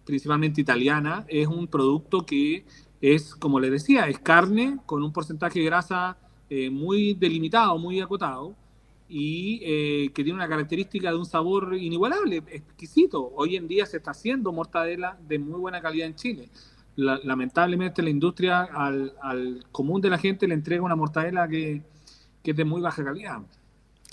principalmente 0.05 0.61
italiana, 0.61 1.25
es 1.27 1.47
un 1.47 1.67
producto 1.67 2.25
que 2.25 2.65
es, 3.01 3.33
como 3.35 3.59
le 3.59 3.69
decía, 3.69 4.07
es 4.07 4.19
carne 4.19 4.77
con 4.85 5.03
un 5.03 5.13
porcentaje 5.13 5.59
de 5.59 5.65
grasa 5.65 6.17
eh, 6.49 6.69
muy 6.69 7.13
delimitado, 7.13 7.77
muy 7.79 8.01
acotado, 8.01 8.55
y 9.07 9.61
eh, 9.63 10.11
que 10.13 10.23
tiene 10.23 10.37
una 10.37 10.47
característica 10.47 11.11
de 11.11 11.17
un 11.17 11.25
sabor 11.25 11.75
inigualable, 11.75 12.37
exquisito. 12.47 13.31
Hoy 13.35 13.55
en 13.55 13.67
día 13.67 13.85
se 13.85 13.97
está 13.97 14.11
haciendo 14.11 14.51
mortadela 14.51 15.17
de 15.27 15.39
muy 15.39 15.59
buena 15.59 15.81
calidad 15.81 16.07
en 16.07 16.15
Chile. 16.15 16.49
lamentablemente 16.95 18.01
la 18.01 18.09
industria 18.09 18.61
al, 18.63 19.13
al, 19.21 19.65
común 19.71 20.01
de 20.01 20.09
la 20.09 20.17
gente 20.17 20.47
le 20.47 20.53
entrega 20.55 20.81
una 20.81 20.95
mortadela 20.95 21.47
que, 21.47 21.83
que 22.41 22.51
es 22.51 22.57
de 22.57 22.65
muy 22.65 22.81
baja 22.81 23.03
calidad. 23.03 23.41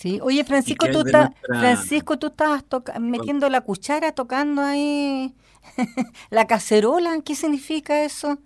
Sí, 0.03 0.19
oye 0.21 0.43
Francisco, 0.43 0.89
tú, 0.91 1.03
estás 1.07 1.31
Francisco, 1.47 2.19
tú 2.19 2.27
estabas 2.27 2.65
metiendo 3.01 3.49
la 3.49 3.61
cuchara, 3.61 4.11
tocando 4.11 4.61
ahí 4.61 5.33
la 6.31 6.49
cacerola, 6.49 7.21
¿qué 7.25 7.37
significa 7.37 8.05
eso? 8.05 8.41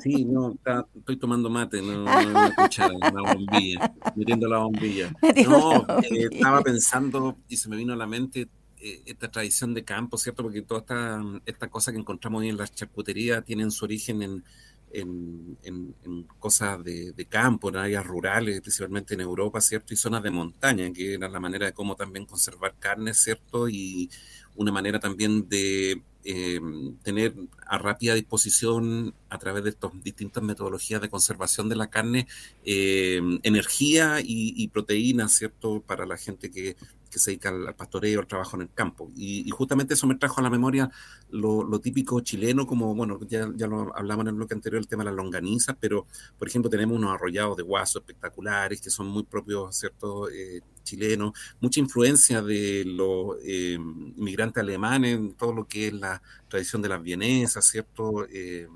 Sí, 0.00 0.24
no, 0.24 0.54
estoy 0.94 1.16
tomando 1.16 1.50
mate, 1.50 1.82
no, 1.82 2.02
una 2.02 2.54
cuchara, 2.54 2.94
una 2.94 3.22
bombilla, 3.34 3.92
metiendo 4.14 4.46
la 4.46 4.58
bombilla. 4.58 5.12
No, 5.48 5.84
eh, 6.02 6.28
estaba 6.30 6.60
pensando 6.62 7.36
y 7.48 7.56
se 7.56 7.68
me 7.68 7.74
vino 7.74 7.92
a 7.92 7.96
la 7.96 8.06
mente 8.06 8.46
eh, 8.78 9.02
esta 9.06 9.32
tradición 9.32 9.74
de 9.74 9.82
campo, 9.82 10.16
¿cierto? 10.16 10.44
Porque 10.44 10.62
toda 10.62 10.82
esta, 10.82 11.20
esta 11.44 11.66
cosa 11.66 11.90
que 11.90 11.98
encontramos 11.98 12.42
hoy 12.42 12.50
en 12.50 12.56
las 12.56 12.72
charcuterías 12.72 13.44
tienen 13.44 13.72
su 13.72 13.84
origen 13.84 14.22
en, 14.22 14.44
en, 14.92 15.94
cosas 16.38 16.82
de, 16.82 17.26
campo, 17.28 17.68
en 17.68 17.76
áreas 17.76 18.06
rurales, 18.06 18.60
principalmente 18.60 19.14
en 19.14 19.20
Europa, 19.20 19.60
¿cierto? 19.60 19.94
Y 19.94 19.96
zonas 19.96 20.22
de 20.22 20.30
montaña, 20.30 20.92
que 20.92 21.14
era 21.14 21.28
la 21.28 21.40
manera 21.40 21.66
de 21.66 21.72
cómo 21.72 21.96
también 21.96 22.26
conservar 22.26 22.74
carne, 22.78 23.14
¿cierto? 23.14 23.68
Y 23.68 24.10
una 24.56 24.72
manera 24.72 24.98
también 24.98 25.48
de 25.48 26.02
eh, 26.24 26.60
tener 27.02 27.34
a 27.66 27.78
rápida 27.78 28.14
disposición 28.14 29.14
a 29.30 29.38
través 29.38 29.64
de 29.64 29.70
estas 29.70 29.90
distintas 30.02 30.42
metodologías 30.42 31.00
de 31.00 31.08
conservación 31.08 31.68
de 31.68 31.76
la 31.76 31.88
carne 31.88 32.26
eh, 32.64 33.20
energía 33.42 34.20
y, 34.20 34.54
y 34.56 34.68
proteínas, 34.68 35.32
¿cierto? 35.32 35.80
Para 35.80 36.04
la 36.06 36.16
gente 36.16 36.50
que 36.50 36.76
que 37.10 37.18
se 37.18 37.32
dedica 37.32 37.50
al, 37.50 37.74
pastoreo, 37.74 38.20
al 38.20 38.26
trabajo 38.26 38.56
en 38.56 38.62
el 38.62 38.72
campo. 38.72 39.10
Y, 39.16 39.48
justamente 39.50 39.94
eso 39.94 40.06
me 40.06 40.14
trajo 40.14 40.40
a 40.40 40.44
la 40.44 40.50
memoria 40.50 40.90
lo, 41.30 41.80
típico 41.80 42.20
chileno, 42.20 42.66
como, 42.66 42.94
bueno, 42.94 43.18
ya, 43.28 43.50
ya 43.54 43.66
lo 43.66 43.94
hablamos 43.96 44.24
en 44.24 44.28
el 44.28 44.34
bloque 44.34 44.54
anterior, 44.54 44.80
el 44.80 44.88
tema 44.88 45.02
de 45.02 45.10
las 45.10 45.16
longanizas, 45.16 45.76
pero, 45.78 46.06
por 46.38 46.48
ejemplo, 46.48 46.70
tenemos 46.70 46.96
unos 46.96 47.12
arrollados 47.12 47.56
de 47.56 47.62
guaso 47.62 47.98
espectaculares 47.98 48.80
que 48.80 48.90
son 48.90 49.08
muy 49.08 49.24
propios, 49.24 49.76
¿cierto?, 49.76 50.30
eh, 50.30 50.60
chilenos, 50.82 51.32
mucha 51.60 51.78
influencia 51.78 52.40
de 52.42 52.84
los 52.86 53.36
eh, 53.44 53.74
inmigrantes 53.74 54.62
alemanes 54.62 55.36
todo 55.36 55.52
lo 55.52 55.68
que 55.68 55.88
es 55.88 55.92
la 55.92 56.22
tradición 56.48 56.80
de 56.82 56.88
las 56.88 57.02
vienesas, 57.02 57.66
¿cierto? 57.66 58.26
Eh, 58.28 58.66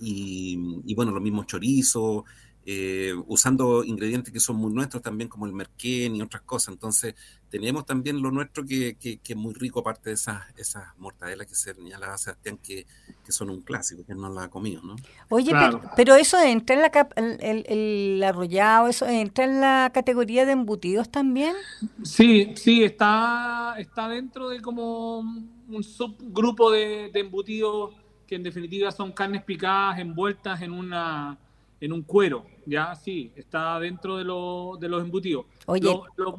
y, 0.00 0.82
y, 0.86 0.94
bueno, 0.94 1.12
los 1.12 1.22
mismos 1.22 1.46
chorizos, 1.46 2.24
eh, 2.66 3.12
usando 3.26 3.84
ingredientes 3.84 4.32
que 4.32 4.40
son 4.40 4.56
muy 4.56 4.72
nuestros 4.72 5.02
también, 5.02 5.28
como 5.28 5.44
el 5.44 5.52
merquén 5.52 6.16
y 6.16 6.22
otras 6.22 6.42
cosas. 6.42 6.72
Entonces, 6.72 7.14
tenemos 7.50 7.84
también 7.84 8.22
lo 8.22 8.30
nuestro 8.30 8.64
que, 8.64 8.96
que, 8.96 9.20
es 9.22 9.36
muy 9.36 9.52
rico, 9.52 9.80
aparte 9.80 10.08
de 10.08 10.14
esas, 10.14 10.42
esas 10.56 10.84
mortadelas 10.96 11.46
que 11.46 11.54
se 11.54 11.74
señalaba 11.74 12.16
Sebastián, 12.16 12.58
que, 12.62 12.86
que 13.22 13.32
son 13.32 13.50
un 13.50 13.60
clásico, 13.60 14.06
que 14.06 14.14
no 14.14 14.32
la 14.32 14.44
ha 14.44 14.48
comido, 14.48 14.80
¿no? 14.82 14.96
Oye, 15.28 15.52
pero, 15.94 16.14
eso 16.14 16.40
entra 16.40 16.74
en 16.74 16.82
la, 16.82 17.08
el, 17.16 17.66
el, 17.68 18.22
arrollado, 18.22 18.88
eso 18.88 19.06
entra 19.06 19.44
en 19.44 19.60
la 19.60 19.90
categoría 19.92 20.46
de 20.46 20.52
embutidos 20.52 21.10
también. 21.10 21.54
Sí, 22.02 22.54
sí, 22.56 22.82
está, 22.82 23.74
está 23.78 24.08
dentro 24.08 24.48
de 24.48 24.62
como 24.62 25.18
un 25.18 25.84
subgrupo 25.84 26.70
de, 26.70 27.10
de 27.12 27.20
embutidos 27.20 27.94
que 28.24 28.34
en 28.36 28.42
definitiva 28.42 28.90
son 28.90 29.12
carnes 29.12 29.42
picadas 29.42 29.98
envueltas 29.98 30.60
en 30.62 30.72
una 30.72 31.38
en 31.84 31.92
un 31.92 32.02
cuero, 32.02 32.46
ya 32.64 32.94
sí, 32.94 33.30
está 33.36 33.78
dentro 33.78 34.16
de, 34.16 34.24
de 34.24 34.88
los 34.88 35.02
embutidos. 35.02 35.44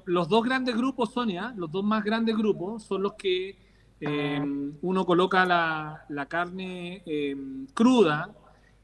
los 0.06 0.28
dos 0.28 0.44
grandes 0.44 0.76
grupos, 0.76 1.12
Sonia, 1.14 1.54
los 1.56 1.72
dos 1.72 1.84
más 1.84 2.04
grandes 2.04 2.36
grupos 2.36 2.84
son 2.84 3.04
los 3.04 3.14
que 3.14 3.56
em, 4.00 4.74
uno 4.82 5.06
coloca 5.06 5.46
la, 5.46 6.26
carne 6.28 7.04
em, 7.06 7.68
cruda 7.76 8.34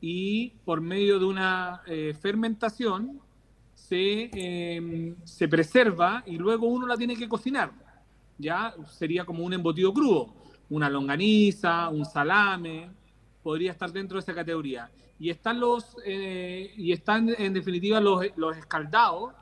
y 0.01 0.49
por 0.63 0.81
medio 0.81 1.17
de 1.17 1.25
una 1.25 1.81
eh, 1.87 2.15
fermentación 2.21 3.19
se, 3.73 4.29
em, 4.31 5.15
se 5.23 5.47
preserva 5.47 6.23
y 6.27 6.37
luego 6.37 6.67
uno 6.67 6.85
la 6.85 6.95
tiene 6.95 7.15
que 7.15 7.27
cocinar. 7.27 7.71
Ya 8.37 8.75
sería 8.87 9.25
como 9.25 9.43
un 9.43 9.53
embutido 9.53 9.91
crudo, 9.93 10.33
una 10.71 10.89
longaniza, 10.89 11.89
un 11.89 12.05
salame, 12.05 12.89
podría 13.43 13.71
estar 13.71 13.91
dentro 13.91 14.15
de 14.15 14.21
esa 14.21 14.33
categoría. 14.33 14.89
Y 15.19 15.29
están 15.29 15.59
los 15.59 15.97
eh, 16.03 16.73
y 16.75 16.93
están 16.93 17.29
en 17.37 17.53
definitiva 17.53 17.99
los, 17.99 18.25
los 18.37 18.57
escaldados 18.57 19.33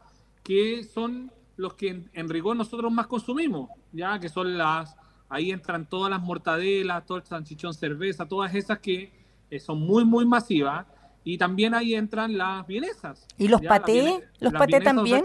que 0.43 0.83
son 0.83 1.31
los 1.55 1.75
que 1.75 2.03
en, 2.11 2.29
rigor 2.29 2.55
nosotros 2.55 2.91
más 2.91 3.07
consumimos 3.07 3.69
ya 3.91 4.19
que 4.19 4.29
son 4.29 4.57
las 4.57 4.95
ahí 5.29 5.51
entran 5.51 5.87
todas 5.87 6.09
las 6.09 6.21
mortadelas 6.21 7.05
todo 7.05 7.17
el 7.17 7.23
salchichón 7.25 7.73
cerveza 7.73 8.25
todas 8.25 8.55
esas 8.55 8.79
que 8.79 9.11
eh, 9.49 9.59
son 9.59 9.81
muy 9.81 10.05
muy 10.05 10.25
masivas 10.25 10.85
y 11.23 11.37
también 11.37 11.73
ahí 11.73 11.95
entran 11.95 12.37
las 12.37 12.65
vienesas 12.65 13.27
y 13.37 13.49
los 13.49 13.61
patés 13.61 14.21
los 14.39 14.53
patés 14.53 14.83
también 14.83 15.23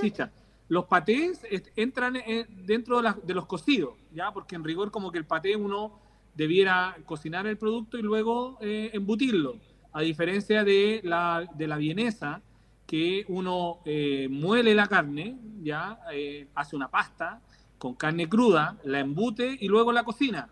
los 0.68 0.86
patés 0.86 1.40
entran 1.76 2.16
eh, 2.16 2.46
dentro 2.48 3.00
de, 3.02 3.12
de 3.22 3.34
los 3.34 3.46
cocidos 3.46 3.94
ya 4.12 4.32
porque 4.32 4.56
en 4.56 4.64
rigor 4.64 4.90
como 4.90 5.12
que 5.12 5.18
el 5.18 5.26
paté 5.26 5.56
uno 5.56 6.00
debiera 6.34 6.96
cocinar 7.04 7.46
el 7.46 7.56
producto 7.56 7.96
y 7.96 8.02
luego 8.02 8.58
embutirlo. 8.60 9.56
A 9.92 10.00
diferencia 10.00 10.64
de 10.64 11.00
la, 11.04 11.48
de 11.54 11.68
la 11.68 11.76
vienesa, 11.76 12.42
que 12.86 13.24
uno 13.28 13.78
eh, 13.84 14.28
muele 14.30 14.74
la 14.74 14.86
carne, 14.86 15.38
ya 15.62 15.98
eh, 16.12 16.48
hace 16.54 16.76
una 16.76 16.88
pasta 16.88 17.40
con 17.78 17.94
carne 17.94 18.28
cruda, 18.28 18.78
la 18.84 19.00
embute 19.00 19.56
y 19.60 19.68
luego 19.68 19.92
la 19.92 20.04
cocina. 20.04 20.48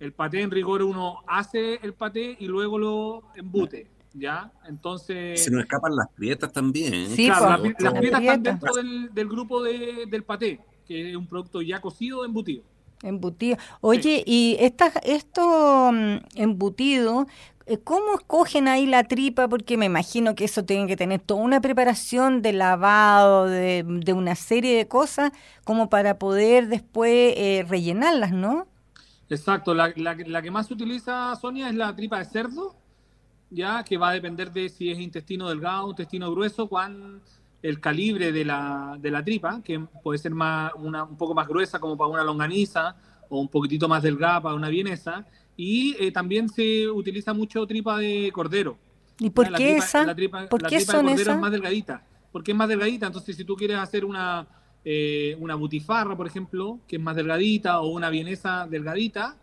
El 0.00 0.12
paté 0.12 0.42
en 0.42 0.50
rigor 0.50 0.82
uno 0.82 1.22
hace 1.26 1.76
el 1.82 1.94
paté 1.94 2.36
y 2.38 2.46
luego 2.46 2.78
lo 2.78 3.22
embute, 3.34 3.88
¿ya? 4.14 4.50
Entonces... 4.66 5.42
Se 5.42 5.50
nos 5.50 5.62
escapan 5.62 5.94
las 5.94 6.08
prietas 6.10 6.52
también. 6.52 7.10
Sí, 7.10 7.26
claro, 7.26 7.62
las, 7.78 7.92
prietas 7.94 8.22
están 8.22 8.42
dentro 8.42 8.72
del, 8.74 9.12
del 9.12 9.28
grupo 9.28 9.62
de, 9.62 10.06
del 10.08 10.24
paté, 10.24 10.60
que 10.86 11.10
es 11.10 11.16
un 11.16 11.26
producto 11.26 11.60
ya 11.60 11.80
cocido 11.80 12.24
embutido. 12.24 12.62
Embutido. 13.02 13.58
Oye, 13.80 14.22
y 14.26 14.56
estas, 14.60 14.94
estos 15.02 15.92
mm, 15.92 16.16
embutidos, 16.36 17.26
eh, 17.66 17.78
¿Cómo 17.78 18.16
escogen 18.18 18.68
ahí 18.68 18.84
la 18.84 19.04
tripa? 19.04 19.48
Porque 19.48 19.78
me 19.78 19.86
imagino 19.86 20.34
que 20.34 20.44
eso 20.44 20.64
tiene 20.64 20.86
que 20.86 20.96
tener 20.96 21.20
toda 21.20 21.40
una 21.40 21.62
preparación 21.62 22.42
de 22.42 22.52
lavado, 22.52 23.46
de, 23.46 24.12
una 24.14 24.34
serie 24.34 24.76
de 24.76 24.86
cosas, 24.86 25.32
como 25.64 25.88
para 25.88 26.18
poder 26.18 26.68
después 26.68 27.34
eh, 27.36 27.64
rellenarlas, 27.66 28.32
¿no? 28.32 28.66
Exacto, 29.30 29.72
la, 29.72 29.92
que 29.94 30.50
más 30.50 30.66
se 30.66 30.74
utiliza, 30.74 31.34
Sonia, 31.36 31.70
es 31.70 31.74
la 31.74 31.96
tripa 31.96 32.18
de 32.18 32.26
cerdo, 32.26 32.76
ya 33.54 33.84
que 33.84 33.96
va 33.96 34.10
a 34.10 34.12
depender 34.12 34.52
de 34.52 34.68
si 34.68 34.90
es 34.90 34.98
intestino 34.98 35.48
delgado, 35.48 35.88
intestino 35.90 36.30
grueso, 36.30 36.68
cuán 36.68 37.20
el 37.62 37.80
calibre 37.80 38.30
de 38.30 38.44
la, 38.44 38.96
de 39.00 39.10
la 39.10 39.24
tripa, 39.24 39.62
que 39.64 39.80
puede 40.02 40.18
ser 40.18 40.34
más, 40.34 40.72
una, 40.76 41.04
un 41.04 41.16
poco 41.16 41.34
más 41.34 41.48
gruesa 41.48 41.78
como 41.78 41.96
para 41.96 42.10
una 42.10 42.22
longaniza 42.22 42.94
o 43.30 43.40
un 43.40 43.48
poquitito 43.48 43.88
más 43.88 44.02
delgada 44.02 44.42
para 44.42 44.54
una 44.54 44.68
vienesa. 44.68 45.24
Y 45.56 45.96
eh, 45.98 46.12
también 46.12 46.48
se 46.48 46.90
utiliza 46.90 47.32
mucho 47.32 47.66
tripa 47.66 47.98
de 47.98 48.30
cordero. 48.34 48.76
¿Y 49.18 49.30
por 49.30 49.50
qué 49.54 49.78
esa? 49.78 50.04
La 50.04 50.14
tripa, 50.14 50.46
¿Por 50.46 50.66
qué 50.66 50.80
de 50.80 50.86
cordero 50.86 51.32
es 51.32 51.38
más 51.38 51.52
delgadita. 51.52 52.02
Porque 52.32 52.50
es 52.50 52.56
más 52.56 52.68
delgadita. 52.68 53.06
Entonces, 53.06 53.34
si 53.34 53.44
tú 53.44 53.56
quieres 53.56 53.78
hacer 53.78 54.04
una, 54.04 54.46
eh, 54.84 55.36
una 55.40 55.54
butifarra, 55.54 56.16
por 56.16 56.26
ejemplo, 56.26 56.80
que 56.86 56.96
es 56.96 57.02
más 57.02 57.16
delgadita, 57.16 57.80
o 57.80 57.86
una 57.88 58.10
vienesa 58.10 58.66
delgadita, 58.68 59.36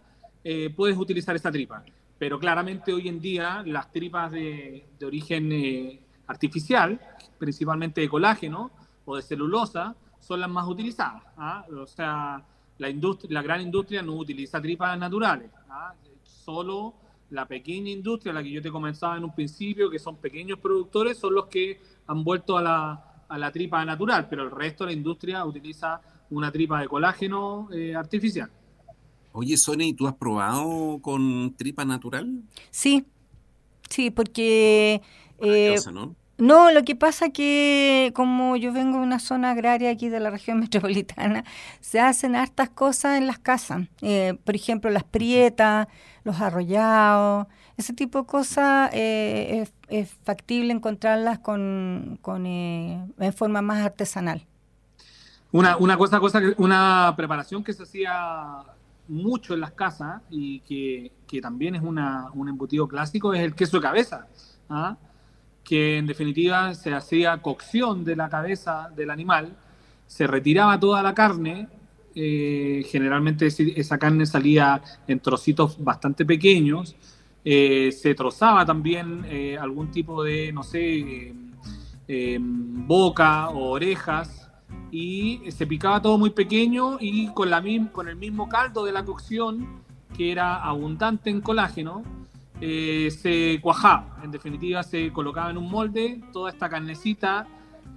eh, 0.43 0.69
puedes 0.75 0.97
utilizar 0.97 1.35
esa 1.35 1.51
tripa. 1.51 1.83
Pero 2.21 2.37
claramente 2.37 2.93
hoy 2.93 3.07
en 3.07 3.19
día 3.19 3.63
las 3.65 3.91
tripas 3.91 4.31
de, 4.31 4.85
de 4.99 5.05
origen 5.07 5.99
artificial, 6.27 7.01
principalmente 7.39 7.99
de 8.01 8.07
colágeno 8.07 8.69
o 9.05 9.15
de 9.15 9.23
celulosa, 9.23 9.95
son 10.19 10.39
las 10.39 10.49
más 10.51 10.67
utilizadas. 10.67 11.23
¿ah? 11.35 11.65
O 11.75 11.87
sea, 11.87 12.45
la, 12.77 12.89
industria, 12.91 13.33
la 13.33 13.41
gran 13.41 13.59
industria 13.61 14.03
no 14.03 14.13
utiliza 14.13 14.61
tripas 14.61 14.95
naturales. 14.99 15.49
¿ah? 15.67 15.95
Solo 16.21 16.93
la 17.31 17.47
pequeña 17.47 17.89
industria, 17.89 18.33
la 18.33 18.43
que 18.43 18.51
yo 18.51 18.61
te 18.61 18.69
comenzaba 18.69 19.17
en 19.17 19.23
un 19.23 19.33
principio, 19.33 19.89
que 19.89 19.97
son 19.97 20.17
pequeños 20.17 20.59
productores, 20.59 21.17
son 21.17 21.33
los 21.33 21.47
que 21.47 21.81
han 22.05 22.23
vuelto 22.23 22.55
a 22.55 22.61
la, 22.61 23.23
a 23.27 23.37
la 23.39 23.51
tripa 23.51 23.83
natural, 23.83 24.27
pero 24.29 24.43
el 24.43 24.51
resto 24.51 24.83
de 24.83 24.91
la 24.91 24.95
industria 24.95 25.43
utiliza 25.43 25.99
una 26.29 26.51
tripa 26.51 26.81
de 26.81 26.87
colágeno 26.87 27.67
eh, 27.73 27.95
artificial. 27.95 28.51
Oye, 29.33 29.57
Sonia, 29.57 29.93
¿tú 29.95 30.07
has 30.07 30.15
probado 30.15 30.99
con 31.01 31.53
tripa 31.55 31.85
natural? 31.85 32.41
Sí, 32.69 33.05
sí, 33.89 34.11
porque... 34.11 35.01
Eh, 35.39 35.75
¿no? 36.37 36.71
lo 36.71 36.83
que 36.83 36.95
pasa 36.95 37.29
que 37.29 38.11
como 38.15 38.55
yo 38.55 38.73
vengo 38.73 38.97
de 38.97 39.03
una 39.03 39.19
zona 39.19 39.51
agraria 39.51 39.89
aquí 39.89 40.09
de 40.09 40.19
la 40.19 40.29
región 40.29 40.59
metropolitana, 40.61 41.43
se 41.79 41.99
hacen 41.99 42.35
hartas 42.35 42.69
cosas 42.69 43.17
en 43.17 43.27
las 43.27 43.39
casas. 43.39 43.87
Eh, 44.01 44.37
por 44.43 44.55
ejemplo, 44.55 44.89
las 44.89 45.03
prietas, 45.03 45.87
los 46.23 46.41
arrollados, 46.41 47.47
ese 47.77 47.93
tipo 47.93 48.19
de 48.19 48.25
cosas 48.25 48.89
eh, 48.93 49.65
es, 49.87 50.11
factible 50.23 50.73
encontrarlas 50.73 51.39
con, 51.39 52.19
con 52.21 52.45
eh, 52.45 53.03
en 53.17 53.33
forma 53.33 53.61
más 53.61 53.85
artesanal. 53.85 54.45
Una, 55.51 55.77
una 55.77 55.97
cosa, 55.97 56.19
cosa, 56.19 56.41
una 56.57 57.13
preparación 57.17 57.63
que 57.63 57.73
se 57.73 57.83
hacía 57.83 58.63
mucho 59.11 59.53
en 59.53 59.59
las 59.59 59.71
casas 59.71 60.21
y 60.29 60.59
que, 60.61 61.11
que 61.27 61.41
también 61.41 61.75
es 61.75 61.81
una, 61.81 62.29
un 62.33 62.49
embutido 62.49 62.87
clásico 62.87 63.33
es 63.33 63.41
el 63.41 63.53
queso 63.53 63.77
de 63.77 63.83
cabeza. 63.83 64.27
¿ah? 64.69 64.97
que 65.63 65.97
en 65.97 66.07
definitiva 66.07 66.73
se 66.73 66.93
hacía 66.93 67.37
cocción 67.37 68.03
de 68.03 68.15
la 68.15 68.29
cabeza 68.29 68.89
del 68.95 69.09
animal, 69.09 69.55
se 70.07 70.27
retiraba 70.27 70.79
toda 70.79 71.01
la 71.03 71.13
carne, 71.13 71.67
eh, 72.15 72.83
generalmente 72.89 73.47
esa 73.47 73.97
carne 73.97 74.25
salía 74.25 74.81
en 75.07 75.19
trocitos 75.19 75.81
bastante 75.81 76.25
pequeños, 76.25 76.95
eh, 77.45 77.91
se 77.91 78.13
trozaba 78.15 78.65
también 78.65 79.23
eh, 79.29 79.57
algún 79.57 79.91
tipo 79.91 80.23
de, 80.23 80.51
no 80.51 80.63
sé, 80.63 81.33
boca 82.49 83.49
o 83.51 83.69
orejas 83.69 84.40
y 84.91 85.41
se 85.51 85.65
picaba 85.65 86.01
todo 86.01 86.17
muy 86.17 86.31
pequeño 86.31 86.97
y 86.99 87.27
con, 87.33 87.49
la, 87.49 87.63
con 87.91 88.09
el 88.09 88.17
mismo 88.17 88.49
caldo 88.49 88.83
de 88.83 88.91
la 88.91 89.05
cocción 89.05 89.81
que 90.15 90.31
era 90.31 90.57
abundante 90.57 91.29
en 91.29 91.39
colágeno, 91.39 92.03
eh, 92.59 93.09
se 93.09 93.59
cuajaba, 93.61 94.19
en 94.23 94.31
definitiva 94.31 94.83
se 94.83 95.11
colocaba 95.11 95.49
en 95.49 95.57
un 95.57 95.71
molde 95.71 96.21
toda 96.33 96.51
esta 96.51 96.69
carnecita 96.69 97.47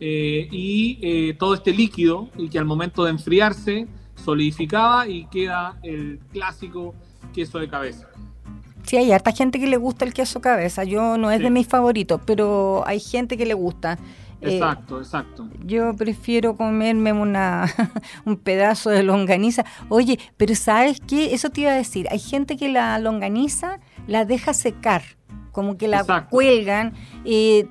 eh, 0.01 0.49
y 0.51 0.99
eh, 1.03 1.35
todo 1.35 1.55
este 1.55 1.73
líquido 1.73 2.31
y 2.39 2.49
que 2.49 2.59
al 2.59 2.65
momento 2.65 3.05
de 3.05 3.11
enfriarse 3.11 3.87
solidificaba 4.15 5.09
y 5.09 5.27
queda 5.27 5.79
el 5.83 6.21
clásico 6.33 6.95
queso 7.35 7.59
de 7.59 7.69
cabeza. 7.69 8.09
Sí, 8.85 8.97
hay 8.97 9.13
harta 9.13 9.33
gente 9.33 9.59
que 9.59 9.67
le 9.67 9.77
gusta 9.77 10.05
el 10.05 10.13
queso 10.13 10.41
cabeza. 10.41 10.85
Yo 10.85 11.17
no 11.17 11.31
es 11.31 11.41
de 11.41 11.51
mis 11.51 11.67
favoritos, 11.67 12.21
pero 12.25 12.85
hay 12.87 13.01
gente 13.01 13.37
que 13.37 13.47
le 13.47 13.55
gusta. 13.55 13.99
Exacto, 14.53 14.99
exacto. 14.99 15.49
Yo 15.65 15.95
prefiero 15.95 16.57
comerme 16.57 17.13
una, 17.13 17.67
un 18.25 18.37
pedazo 18.37 18.91
de 18.91 19.03
longaniza. 19.03 19.65
Oye, 19.89 20.19
pero 20.37 20.55
¿sabes 20.55 21.01
qué? 21.01 21.35
Eso 21.35 21.51
te 21.51 21.63
iba 21.63 21.71
a 21.71 21.77
decir. 21.77 22.07
Hay 22.11 22.19
gente 22.19 22.57
que 22.57 22.69
la 22.69 22.99
longaniza 22.99 23.81
la 24.07 24.25
deja 24.25 24.55
secar, 24.55 25.03
como 25.53 25.77
que 25.77 25.89
la 25.89 26.27
cuelgan. 26.31 26.93
y 27.25 27.67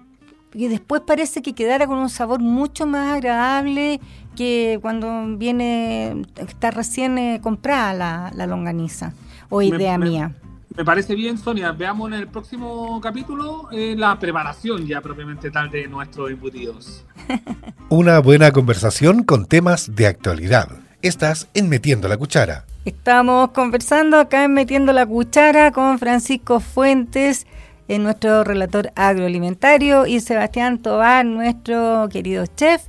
después 0.53 1.01
parece 1.01 1.41
que 1.41 1.53
quedara 1.53 1.87
con 1.87 1.97
un 1.97 2.09
sabor 2.09 2.39
mucho 2.39 2.85
más 2.85 3.15
agradable 3.15 3.99
que 4.35 4.79
cuando 4.81 5.37
viene, 5.37 6.23
está 6.35 6.71
recién 6.71 7.17
eh, 7.17 7.39
comprada 7.41 7.93
la, 7.93 8.31
la, 8.35 8.47
longaniza, 8.47 9.13
o 9.49 9.61
idea 9.61 9.97
mía. 9.97 10.35
Me 10.75 10.83
parece 10.83 11.13
bien, 11.13 11.37
Sonia. 11.37 11.71
Veamos 11.71 12.07
en 12.07 12.15
el 12.15 12.27
próximo 12.27 12.99
capítulo 12.99 13.69
eh, 13.71 13.93
la 13.95 14.17
preparación 14.17 14.87
ya 14.87 15.01
propiamente 15.01 15.51
tal 15.51 15.69
de 15.69 15.87
nuestros 15.87 16.31
embutidos. 16.31 17.05
Una 17.89 18.19
buena 18.19 18.51
conversación 18.51 19.23
con 19.23 19.45
temas 19.45 19.95
de 19.95 20.07
actualidad. 20.07 20.69
Estás 21.03 21.47
en 21.53 21.69
Metiendo 21.69 22.07
la 22.07 22.17
Cuchara. 22.17 22.65
Estamos 22.85 23.51
conversando 23.51 24.17
acá 24.17 24.45
en 24.45 24.53
Metiendo 24.55 24.93
la 24.93 25.05
Cuchara 25.05 25.71
con 25.71 25.99
Francisco 25.99 26.59
Fuentes, 26.59 27.45
en 27.87 28.01
nuestro 28.01 28.43
relator 28.43 28.91
agroalimentario, 28.95 30.07
y 30.07 30.21
Sebastián 30.21 30.79
Tobar, 30.79 31.23
nuestro 31.23 32.09
querido 32.11 32.45
chef. 32.47 32.81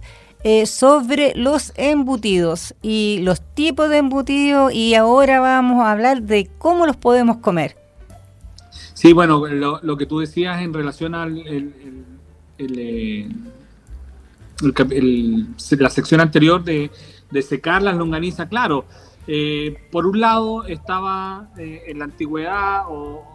Eh, 0.47 0.67
sobre 0.67 1.33
los 1.35 1.73
embutidos 1.75 2.75
y 2.83 3.21
los 3.23 3.41
tipos 3.55 3.89
de 3.89 3.97
embutidos 3.97 4.75
y 4.75 4.95
ahora 4.95 5.41
vamos 5.41 5.83
a 5.83 5.91
hablar 5.91 6.21
de 6.21 6.51
cómo 6.59 6.85
los 6.85 6.99
podemos 6.99 7.39
comer. 7.39 7.79
Sí, 8.93 9.15
bueno, 9.15 9.47
lo, 9.47 9.97
que 9.97 10.05
tú 10.05 10.19
decías 10.19 10.61
en 10.61 10.75
relación 10.75 11.15
a 11.15 11.27
eh, 11.27 13.27
la 15.79 15.89
sección 15.89 16.21
anterior 16.21 16.63
de, 16.63 16.91
secar 17.41 17.81
las 17.81 17.97
longanizas, 17.97 18.47
claro, 18.47 18.85
eh, 19.27 19.75
por 19.91 20.07
un 20.07 20.21
lado 20.21 20.67
estaba 20.67 21.49
en 21.57 21.99
la 21.99 22.05
antigüedad 22.05 22.83
o, 22.91 23.31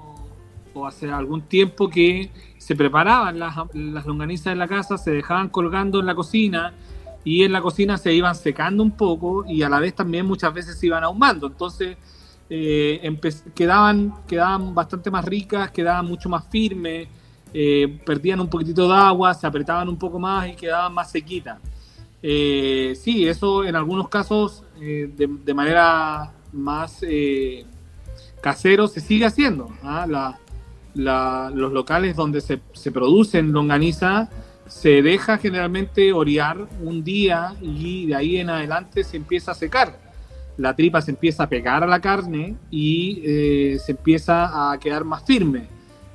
hace 0.85 1.11
algún 1.11 1.41
tiempo 1.41 1.89
que 1.89 2.29
se 2.59 2.75
preparaban 2.75 3.39
las, 3.39 3.55
las 3.73 4.05
longanizas 4.05 4.53
en 4.53 4.59
la 4.59 4.67
casa, 4.67 4.97
se 4.97 5.11
dejaban 5.11 5.49
colgando 5.49 5.99
en 5.99 6.05
la 6.05 6.15
cocina, 6.15 6.73
y 7.23 7.43
en 7.43 7.51
la 7.51 7.61
cocina 7.61 7.97
se 7.97 8.13
iban 8.13 8.35
secando 8.35 8.81
un 8.83 8.91
poco 8.91 9.45
y 9.47 9.61
a 9.61 9.69
la 9.69 9.79
vez 9.79 9.93
también 9.93 10.25
muchas 10.25 10.53
veces 10.53 10.77
se 10.77 10.87
iban 10.87 11.03
ahumando. 11.03 11.47
Entonces 11.47 11.97
eh, 12.49 13.19
quedaban, 13.53 14.13
quedaban 14.27 14.73
bastante 14.73 15.11
más 15.11 15.25
ricas, 15.25 15.71
quedaban 15.71 16.05
mucho 16.05 16.29
más 16.29 16.47
firmes, 16.49 17.07
eh, 17.53 17.99
perdían 18.05 18.39
un 18.39 18.49
poquitito 18.49 18.87
de 18.87 18.95
agua, 18.95 19.33
se 19.33 19.45
apretaban 19.45 19.89
un 19.89 19.97
poco 19.97 20.19
más 20.19 20.49
y 20.49 20.55
quedaban 20.55 20.93
más 20.93 21.11
sequitas. 21.11 21.59
Eh, 22.21 22.97
sí, 22.99 23.27
eso 23.27 23.63
en 23.63 23.75
algunos 23.75 24.09
casos 24.09 24.63
de, 24.77 25.53
manera 25.53 26.33
más 26.53 27.01
casero 28.41 28.87
se 28.87 29.01
sigue 29.01 29.25
haciendo. 29.25 29.69
¿ah? 29.83 30.35
los 30.95 31.71
locales 31.71 32.15
donde 32.15 32.41
se, 32.41 32.59
se 32.73 32.91
producen 32.91 33.51
longaniza 33.51 34.29
se 34.69 35.01
deja 35.01 35.37
generalmente 35.37 36.13
orear 36.13 36.67
un 36.83 37.03
día 37.03 37.55
y 37.59 38.05
de 38.05 38.15
ahí 38.15 38.37
en 38.37 38.51
adelante 38.51 39.03
se 39.03 39.17
empieza 39.17 39.51
a 39.51 39.55
secar. 39.55 39.99
La 40.57 40.75
tripa 40.75 41.01
se 41.01 41.11
empieza 41.11 41.43
a 41.43 41.49
pegar 41.49 41.83
a 41.83 41.87
la 41.87 41.99
carne 41.99 42.55
y 42.69 43.21
eh, 43.25 43.79
se 43.79 43.93
empieza 43.93 44.71
a 44.71 44.77
quedar 44.77 45.03
más 45.03 45.23
firme. 45.25 45.67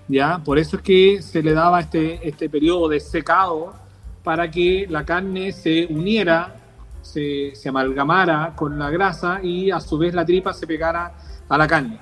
¿ya? 0.06 0.38
Por 0.38 0.58
eso 0.58 0.76
es 0.76 0.82
que 0.82 1.20
se 1.20 1.42
le 1.42 1.52
daba 1.52 1.80
este, 1.80 2.26
este 2.26 2.48
periodo 2.48 2.88
de 2.88 3.00
secado 3.00 3.74
para 4.22 4.50
que 4.50 4.86
la 4.88 5.04
carne 5.04 5.50
se 5.50 5.86
uniera, 5.90 6.54
se, 7.02 7.52
amalgamara 7.66 8.52
con 8.54 8.78
la 8.78 8.88
grasa 8.88 9.40
y 9.42 9.70
a 9.70 9.80
su 9.80 9.98
vez 9.98 10.14
la 10.14 10.24
tripa 10.24 10.52
se 10.52 10.66
pegara 10.66 11.12
a 11.48 11.58
la 11.58 11.66
carne. 11.66 11.98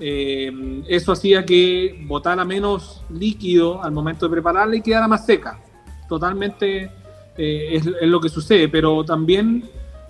Eh, 0.00 0.82
eso 0.88 1.12
hacía 1.12 1.46
que 1.46 2.04
botara 2.08 2.44
menos 2.44 3.04
líquido 3.10 3.80
al 3.82 3.92
momento 3.92 4.26
de 4.26 4.32
prepararla 4.32 4.74
y 4.74 4.80
quedara 4.82 5.06
más 5.06 5.24
seca 5.24 5.60
totalmente 6.08 6.90
eh, 7.36 7.68
es, 7.76 7.84
lo 8.02 8.20
que 8.20 8.28
sucede, 8.28 8.68
pero 8.68 9.04
también 9.04 9.64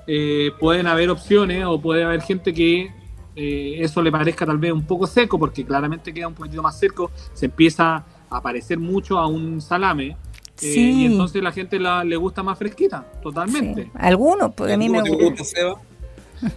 eh, 0.07 0.51
pueden 0.59 0.87
haber 0.87 1.11
opciones 1.11 1.65
o 1.67 1.81
puede 1.81 2.05
haber 2.05 2.21
gente 2.23 2.53
que 2.53 2.91
eh, 3.37 3.77
eso 3.79 4.03
le 4.03 4.13
parezca 4.13 4.45
tal 4.45 4.59
vez 4.59 4.73
un 4.73 4.87
poco 4.87 5.07
seco, 5.07 5.39
porque 5.39 5.65
claramente 5.65 6.13
queda 6.13 6.29
un 6.29 6.35
poquito 6.35 6.63
más 6.63 6.79
seco, 6.79 7.11
se 7.33 7.47
empieza 7.47 8.05
a 8.29 8.43
parecer 8.43 8.79
mucho 8.79 9.19
a 9.19 9.27
un 9.27 9.61
salame. 9.61 10.17
y 10.61 11.07
entonces 11.07 11.43
la 11.43 11.51
gente 11.51 11.79
la, 11.79 12.05
le 12.05 12.17
gusta 12.17 12.43
más 12.43 12.59
fresquita, 12.59 13.05
totalmente. 13.23 13.91
Algunos, 13.95 14.53
pues 14.55 14.73
a 14.73 14.77
mí 14.77 14.89
me 14.89 15.01
gusta. 15.01 15.75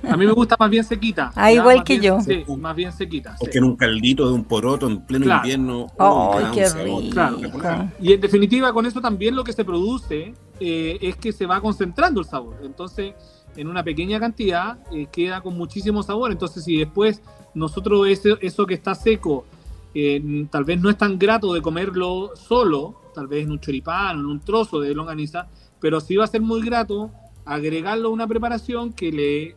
A 0.09 0.17
mí 0.17 0.25
me 0.25 0.31
gusta 0.31 0.55
más 0.59 0.69
bien 0.69 0.83
sequita. 0.83 1.31
Ah, 1.35 1.51
igual 1.51 1.83
que 1.83 1.99
yo. 1.99 2.19
Sí, 2.21 2.43
más 2.57 2.75
bien 2.75 2.91
sequita. 2.91 3.35
O 3.39 3.45
que 3.45 3.57
en 3.57 3.63
un 3.63 3.75
caldito 3.75 4.27
de 4.27 4.33
un 4.33 4.43
poroto 4.43 4.87
en 4.87 5.01
pleno 5.01 5.35
invierno. 5.35 5.87
¡Ay, 5.97 6.45
qué 6.53 6.69
rico! 6.69 7.89
Y 7.99 8.13
en 8.13 8.21
definitiva, 8.21 8.73
con 8.73 8.85
eso 8.85 9.01
también 9.01 9.35
lo 9.35 9.43
que 9.43 9.53
se 9.53 9.65
produce 9.65 10.33
eh, 10.59 10.97
es 11.01 11.15
que 11.17 11.31
se 11.31 11.45
va 11.45 11.61
concentrando 11.61 12.21
el 12.21 12.25
sabor. 12.25 12.57
Entonces, 12.63 13.13
en 13.55 13.67
una 13.67 13.83
pequeña 13.83 14.19
cantidad 14.19 14.77
eh, 14.91 15.07
queda 15.11 15.41
con 15.41 15.57
muchísimo 15.57 16.03
sabor. 16.03 16.31
Entonces, 16.31 16.63
si 16.63 16.77
después 16.77 17.21
nosotros 17.53 18.07
eso, 18.07 18.37
eso 18.41 18.65
que 18.65 18.75
está 18.75 18.95
seco, 18.95 19.45
eh, 19.93 20.47
tal 20.51 20.63
vez 20.63 20.79
no 20.79 20.89
es 20.89 20.97
tan 20.97 21.17
grato 21.17 21.53
de 21.53 21.61
comerlo 21.61 22.31
solo, 22.35 23.01
tal 23.15 23.27
vez 23.27 23.45
en 23.45 23.51
un 23.51 23.59
choripán 23.59 24.17
o 24.17 24.19
en 24.19 24.25
un 24.27 24.39
trozo 24.39 24.79
de 24.79 24.93
longaniza, 24.93 25.47
pero 25.79 25.99
sí 25.99 26.15
va 26.15 26.25
a 26.25 26.27
ser 26.27 26.41
muy 26.41 26.61
grato 26.61 27.11
agregarlo 27.45 28.09
a 28.09 28.11
una 28.11 28.27
preparación 28.27 28.93
que 28.93 29.11
le 29.11 29.55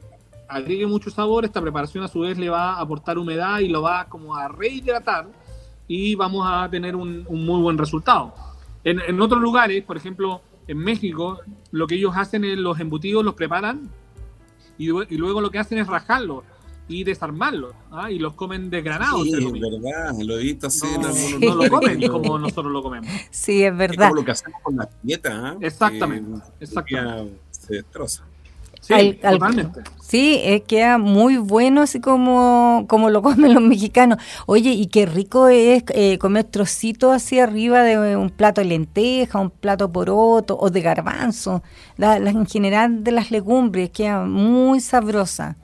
agregue 0.51 0.87
mucho 0.87 1.11
sabor. 1.11 1.45
Esta 1.45 1.61
preparación 1.61 2.05
a 2.05 2.09
su 2.09 2.21
vez 2.21 2.37
le 2.39 2.49
va 2.49 2.75
a 2.75 2.81
aportar 2.81 3.19
humedad 3.19 3.61
y 3.61 3.69
lo 3.69 3.83
va 3.83 4.07
como 4.07 4.35
a 4.37 4.49
rehidratar 4.49 5.29
y 5.89 6.15
vamos 6.15 6.47
a 6.49 6.69
tener 6.71 6.95
un, 6.97 7.25
muy 7.25 7.63
buen 7.63 7.79
resultado. 7.79 8.35
En, 8.85 9.01
en, 9.01 9.21
otros 9.21 9.41
lugares, 9.41 9.83
por 9.85 9.97
ejemplo, 9.97 10.41
en 10.69 10.79
México, 10.79 11.41
lo 11.71 11.87
que 11.87 11.97
ellos 11.97 12.13
hacen 12.17 12.45
es 12.45 12.59
los 12.59 12.79
embutidos 12.79 13.25
los 13.25 13.35
preparan 13.35 13.91
y, 14.79 14.85
y 14.85 15.17
luego 15.17 15.41
lo 15.41 15.51
que 15.51 15.59
hacen 15.59 15.79
es 15.79 15.87
rajarlos 15.87 16.45
y 16.91 17.05
desarmarlos 17.05 17.73
¿ah? 17.93 18.11
y 18.11 18.19
los 18.19 18.35
comen 18.35 18.69
desgranados. 18.69 19.23
Sí, 19.23 19.33
es 19.33 19.53
verdad, 19.53 20.13
lo 20.21 20.39
he 20.39 20.43
visto 20.43 20.67
así 20.67 20.87
no, 21.01 21.09
en 21.11 21.41
no 21.41 21.55
lo 21.55 21.71
comen 21.71 22.09
como 22.09 22.39
nosotros 22.39 22.73
lo 22.73 22.83
comemos. 22.83 23.09
Sí, 23.31 23.63
es 23.63 23.77
verdad. 23.77 24.07
Es 24.07 24.09
como 24.09 24.15
lo 24.17 24.25
que 24.25 24.31
hacemos 24.33 24.61
con 24.63 24.77
las 24.77 24.89
dietas. 25.03 25.33
¿ah? 25.35 25.57
Exactamente, 25.61 26.43
exactamente. 26.59 27.39
Se 27.51 27.75
destroza. 27.75 28.25
Sí, 28.81 28.95
al, 28.95 29.16
totalmente. 29.16 29.81
sí, 30.01 30.40
es 30.43 30.62
queda 30.62 30.97
muy 30.99 31.37
bueno 31.37 31.83
así 31.83 32.01
como, 32.01 32.87
como 32.88 33.11
lo 33.11 33.23
comen 33.23 33.55
los 33.55 33.62
mexicanos. 33.62 34.19
Oye, 34.47 34.71
y 34.71 34.87
qué 34.87 35.07
rico 35.07 35.49
es 35.49 35.85
eh, 35.95 36.19
comer 36.19 36.45
trocitos 36.45 37.12
así 37.12 37.38
arriba 37.38 37.83
de 37.83 38.16
un 38.16 38.31
plato 38.31 38.61
de 38.61 38.66
lenteja, 38.66 39.38
un 39.38 39.51
plato 39.51 39.93
poroto 39.93 40.57
o 40.59 40.71
de 40.71 40.81
garbanzo. 40.81 41.62
La, 41.97 42.19
la, 42.19 42.31
en 42.31 42.47
general 42.47 43.05
de 43.05 43.12
las 43.12 43.31
legumbres 43.31 43.90
queda 43.90 44.25
muy 44.25 44.81
sabrosa. 44.81 45.57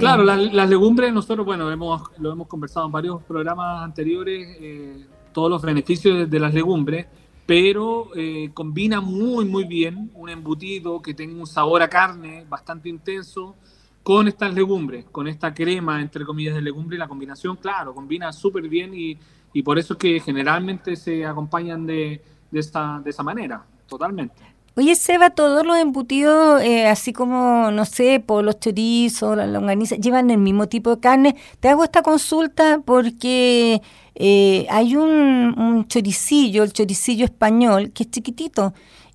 Claro, 0.00 0.24
las 0.24 0.68
legumbres, 0.68 1.12
nosotros, 1.12 1.44
bueno, 1.44 1.70
hemos, 1.70 2.02
lo 2.18 2.32
hemos 2.32 2.46
conversado 2.48 2.86
en 2.86 2.92
varios 2.92 3.22
programas 3.22 3.82
anteriores, 3.82 4.56
eh, 4.60 5.06
todos 5.32 5.50
los 5.50 5.62
beneficios 5.62 6.30
de, 6.30 6.40
las 6.40 6.54
legumbres, 6.54 7.06
pero 7.50 8.10
eh, 8.14 8.52
combina 8.54 9.00
muy, 9.00 9.44
muy 9.44 9.64
bien 9.64 10.12
un 10.14 10.28
embutido 10.28 11.02
que 11.02 11.14
tenga 11.14 11.40
un 11.40 11.48
sabor 11.48 11.82
a 11.82 11.88
carne 11.88 12.46
bastante 12.48 12.88
intenso 12.88 13.56
con 14.04 14.28
estas 14.28 14.54
legumbres, 14.54 15.06
con 15.10 15.26
esta 15.26 15.52
crema, 15.52 16.00
entre 16.00 16.24
comillas, 16.24 16.54
de 16.54 16.62
legumbre, 16.62 16.96
la 16.96 17.08
combinación, 17.08 17.56
claro, 17.56 17.92
combina 17.92 18.32
súper 18.32 18.68
bien 18.68 18.94
y, 18.94 19.18
y, 19.52 19.64
por 19.64 19.80
eso 19.80 19.94
es 19.94 19.98
que 19.98 20.20
generalmente 20.20 20.94
se 20.94 21.26
acompañan 21.26 21.84
de, 21.86 22.22
de, 22.52 22.60
esta, 22.60 23.00
de 23.02 23.10
esa 23.10 23.24
manera, 23.24 23.66
totalmente. 23.88 24.49
Oye, 24.80 24.94
Seba, 24.94 25.28
todos 25.28 25.66
los 25.66 25.76
embutidos, 25.76 26.62
eh, 26.62 26.86
así 26.86 27.12
como, 27.12 27.70
no 27.70 27.84
sé, 27.84 28.18
por 28.18 28.42
los 28.42 28.60
chorizos, 28.60 29.36
la 29.36 29.46
longaniza, 29.46 29.96
llevan 29.96 30.30
el 30.30 30.38
mismo 30.38 30.68
tipo 30.68 30.96
de 30.96 31.00
carne. 31.02 31.36
Te 31.60 31.68
hago 31.68 31.84
esta 31.84 32.00
consulta 32.00 32.80
porque 32.82 33.82
eh, 34.14 34.66
hay 34.70 34.96
un, 34.96 35.84
choricillo, 35.86 36.62
el 36.62 36.72
choricillo 36.72 37.26
español, 37.26 37.90
que 37.92 38.04
es 38.04 38.10
chiquitito. 38.10 38.72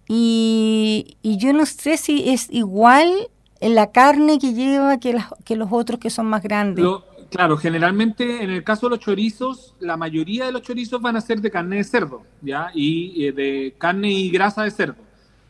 Y, 0.07 1.17
yo 1.23 1.51
no 1.51 1.65
sé 1.65 1.97
si 1.97 2.29
es 2.29 2.47
igual 2.51 3.11
la 3.59 3.91
carne 3.91 4.37
que 4.37 4.53
lleva 4.53 4.99
que, 4.99 5.17
que 5.45 5.55
los 5.55 5.69
otros 5.71 5.99
que 5.99 6.11
son 6.11 6.27
más 6.27 6.43
grandes. 6.43 6.85
claro, 7.31 7.57
generalmente 7.57 8.43
en 8.43 8.51
el 8.51 8.63
caso 8.63 8.85
de 8.85 8.97
los 8.97 8.99
chorizos, 8.99 9.73
la 9.79 9.97
mayoría 9.97 10.45
de 10.45 10.51
los 10.51 10.61
chorizos 10.61 11.01
van 11.01 11.15
a 11.15 11.21
ser 11.21 11.41
de 11.41 11.49
carne 11.49 11.77
de 11.77 11.83
cerdo, 11.85 12.21
¿ya? 12.43 12.69
Y 12.75 13.25
eh, 13.25 13.31
de 13.31 13.73
carne 13.79 14.11
y 14.11 14.29
grasa 14.29 14.61
de 14.61 14.69
cerdo. 14.69 15.05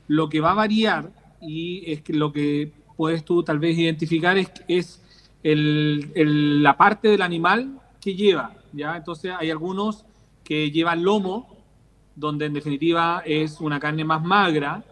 Lo 0.08 0.30
que 0.30 0.40
va 0.40 0.52
a 0.52 0.56
variar 0.56 1.12
y 1.42 1.92
es 1.92 2.02
que 2.02 2.14
lo 2.14 2.32
que 2.32 2.72
puedes 2.96 3.26
tú 3.26 3.44
tal 3.44 3.60
vez 3.60 3.78
identificar 3.78 4.38
es, 4.38 4.52
es 4.68 5.02
el, 5.44 6.64
la 6.64 6.78
parte 6.78 7.10
del 7.10 7.22
animal 7.22 7.80
que 8.02 8.16
lleva, 8.16 8.54
¿ya? 8.74 8.98
Entonces 8.98 9.32
hay 9.38 9.52
algunos 9.52 10.06
que 10.44 10.72
llevan 10.72 11.04
lomo, 11.04 11.56
donde 12.16 12.46
en 12.46 12.54
definitiva 12.54 13.22
es 13.26 13.60
una 13.60 13.80
carne 13.80 14.06
más 14.06 14.24
magra 14.24 14.84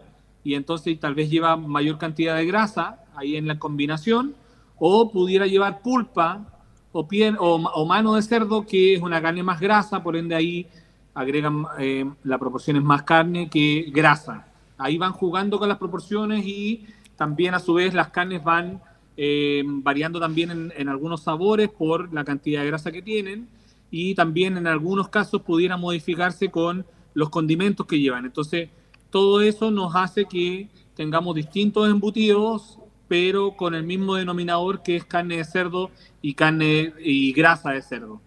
y 0.42 0.54
entonces 0.54 0.98
tal 1.00 1.14
vez 1.14 1.30
lleva 1.30 1.56
mayor 1.56 1.98
cantidad 1.98 2.36
de 2.36 2.44
grasa 2.44 3.04
ahí 3.16 3.36
en 3.36 3.46
la 3.46 3.58
combinación, 3.58 4.34
o 4.76 5.10
pudiera 5.10 5.46
llevar 5.46 5.80
pulpa 5.82 6.46
o, 6.92 7.08
piel, 7.08 7.36
o, 7.40 7.86
mano 7.86 8.14
de 8.14 8.22
cerdo, 8.22 8.66
que 8.66 8.94
es 8.94 9.02
una 9.02 9.22
carne 9.22 9.42
más 9.42 9.60
grasa, 9.60 10.02
por 10.02 10.16
ende 10.16 10.34
ahí 10.34 10.66
agregan 11.14 11.64
eh, 11.78 12.04
la 12.24 12.38
proporción 12.38 12.76
es 12.76 12.82
más 12.82 13.02
carne 13.02 13.48
que 13.48 13.90
grasa. 13.92 14.46
Ahí 14.78 14.98
van 14.98 15.12
jugando 15.12 15.58
con 15.58 15.68
las 15.68 15.78
proporciones 15.78 16.44
y 16.46 16.86
también 17.16 17.54
a 17.54 17.60
su 17.60 17.74
vez 17.74 17.94
las 17.94 18.08
carnes 18.10 18.42
van 18.42 18.80
eh, 19.16 19.62
variando 19.66 20.18
también 20.18 20.72
en, 20.76 20.88
algunos 20.88 21.22
sabores 21.22 21.68
por 21.68 22.12
la 22.12 22.24
cantidad 22.24 22.62
de 22.62 22.66
grasa 22.66 22.90
que 22.90 23.02
tienen 23.02 23.48
y 23.90 24.14
también 24.16 24.56
en 24.56 24.66
algunos 24.66 25.08
casos 25.08 25.42
pudiera 25.42 25.76
modificarse 25.76 26.50
con 26.50 26.84
los 27.14 27.30
condimentos 27.30 27.86
que 27.86 28.00
llevan. 28.00 28.24
Entonces, 28.24 28.70
todo 29.10 29.40
eso 29.40 29.70
nos 29.70 29.94
hace 29.94 30.24
que 30.24 30.68
tengamos 30.96 31.36
distintos 31.36 31.88
embutidos, 31.88 32.80
pero 33.06 33.52
con 33.56 33.76
el 33.76 33.84
mismo 33.84 34.16
denominador 34.16 34.82
que 34.82 34.96
es 34.96 35.04
carne 35.04 35.36
de 35.36 35.44
cerdo 35.44 35.90
y 36.20 36.34
carne 36.34 36.92
y 36.98 37.32
grasa 37.32 37.70
de 37.70 37.82
cerdo. 37.82 38.20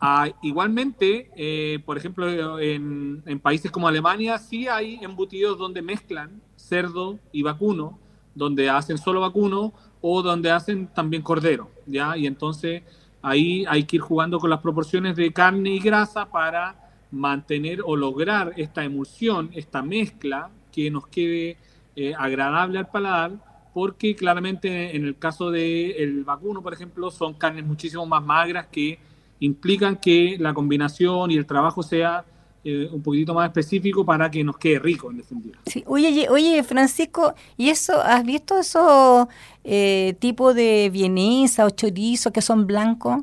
Ah, 0.00 0.28
igualmente, 0.42 1.28
eh, 1.34 1.80
por 1.84 1.98
ejemplo, 1.98 2.60
en, 2.60 3.22
países 3.42 3.70
como 3.70 3.88
Alemania 3.88 4.38
sí 4.38 4.68
hay 4.68 4.98
embutidos 5.02 5.58
donde 5.58 5.82
mezclan 5.82 6.40
cerdo 6.54 7.18
y 7.32 7.42
vacuno, 7.42 7.98
donde 8.34 8.70
hacen 8.70 8.96
solo 8.96 9.20
vacuno 9.20 9.72
o 10.00 10.22
donde 10.22 10.52
hacen 10.52 10.86
también 10.86 11.22
cordero, 11.22 11.70
¿ya? 11.86 12.16
Y 12.16 12.28
entonces 12.28 12.84
ahí 13.22 13.64
hay 13.68 13.84
que 13.84 13.96
ir 13.96 14.02
jugando 14.02 14.38
con 14.38 14.50
las 14.50 14.60
proporciones 14.60 15.16
de 15.16 15.32
carne 15.32 15.70
y 15.70 15.80
grasa 15.80 16.26
para 16.26 16.76
mantener 17.10 17.80
o 17.84 17.96
lograr 17.96 18.52
esta 18.56 18.84
emulsión, 18.84 19.50
esta 19.54 19.82
mezcla 19.82 20.50
que 20.70 20.92
nos 20.92 21.08
quede 21.08 21.56
eh, 21.96 22.14
agradable 22.16 22.78
al 22.78 22.88
paladar, 22.88 23.32
porque 23.74 24.14
claramente 24.14 24.94
en 24.94 25.04
el 25.04 25.18
caso 25.18 25.50
del 25.50 26.22
vacuno, 26.22 26.62
por 26.62 26.72
ejemplo, 26.72 27.10
son 27.10 27.34
carnes 27.34 27.64
muchísimo 27.64 28.06
más 28.06 28.22
magras 28.22 28.68
que 28.68 29.00
implican 29.40 29.96
que 29.96 30.36
la 30.38 30.54
combinación 30.54 31.30
y 31.30 31.36
el 31.36 31.46
trabajo 31.46 31.82
sea 31.82 32.24
eh, 32.64 32.88
un 32.90 33.02
poquitito 33.02 33.34
más 33.34 33.46
específico 33.46 34.04
para 34.04 34.30
que 34.30 34.42
nos 34.42 34.58
quede 34.58 34.78
rico 34.78 35.10
en 35.10 35.18
definitiva. 35.18 35.58
Sí. 35.66 35.84
Oye, 35.86 36.28
oye, 36.28 36.62
Francisco, 36.64 37.34
¿y 37.56 37.70
eso, 37.70 38.00
has 38.02 38.24
visto 38.24 38.58
esos 38.58 39.28
eh, 39.62 40.16
tipos 40.18 40.54
de 40.54 40.90
vienesa 40.92 41.66
o 41.66 41.70
chorizo 41.70 42.32
que 42.32 42.42
son 42.42 42.66
blancos? 42.66 43.22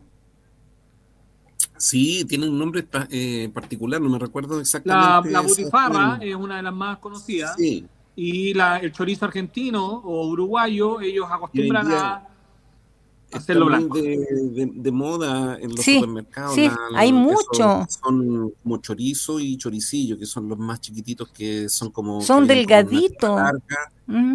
Sí, 1.78 2.24
tiene 2.26 2.48
un 2.48 2.58
nombre 2.58 2.88
eh, 3.10 3.50
particular, 3.54 4.00
no 4.00 4.10
me 4.10 4.20
recuerdo 4.20 4.62
exactamente. 4.62 5.30
La, 5.32 5.42
la 5.42 5.48
butifarra 5.48 6.20
es 6.22 6.36
una 6.36 6.58
de 6.58 6.64
las 6.64 6.74
más 6.74 6.98
conocidas. 7.00 7.56
Sí. 7.58 7.86
Y 8.16 8.54
la, 8.54 8.78
el 8.78 8.94
chorizo 8.94 9.26
argentino 9.26 9.86
o 9.86 10.28
uruguayo, 10.30 11.02
ellos 11.02 11.28
acostumbran 11.30 11.92
a 11.92 12.28
hacerlo 13.32 13.66
blanco. 13.66 13.98
De, 13.98 14.72
de, 14.74 14.92
moda 14.92 15.58
en 15.60 15.72
los 15.72 15.84
supermercados. 15.84 16.56
Sí, 16.56 16.70
hay 16.96 17.12
mucho. 17.12 17.86
Son 17.90 18.52
como 18.62 18.78
chorizo 18.78 19.40
y 19.40 19.58
choricillo, 19.58 20.18
que 20.18 20.26
son 20.26 20.48
los 20.48 20.58
más 20.58 20.82
chiquititos 20.82 21.30
que 21.30 21.70
son 21.70 21.92
como... 21.92 22.22
Son 22.22 22.48
delgaditos. 22.48 23.42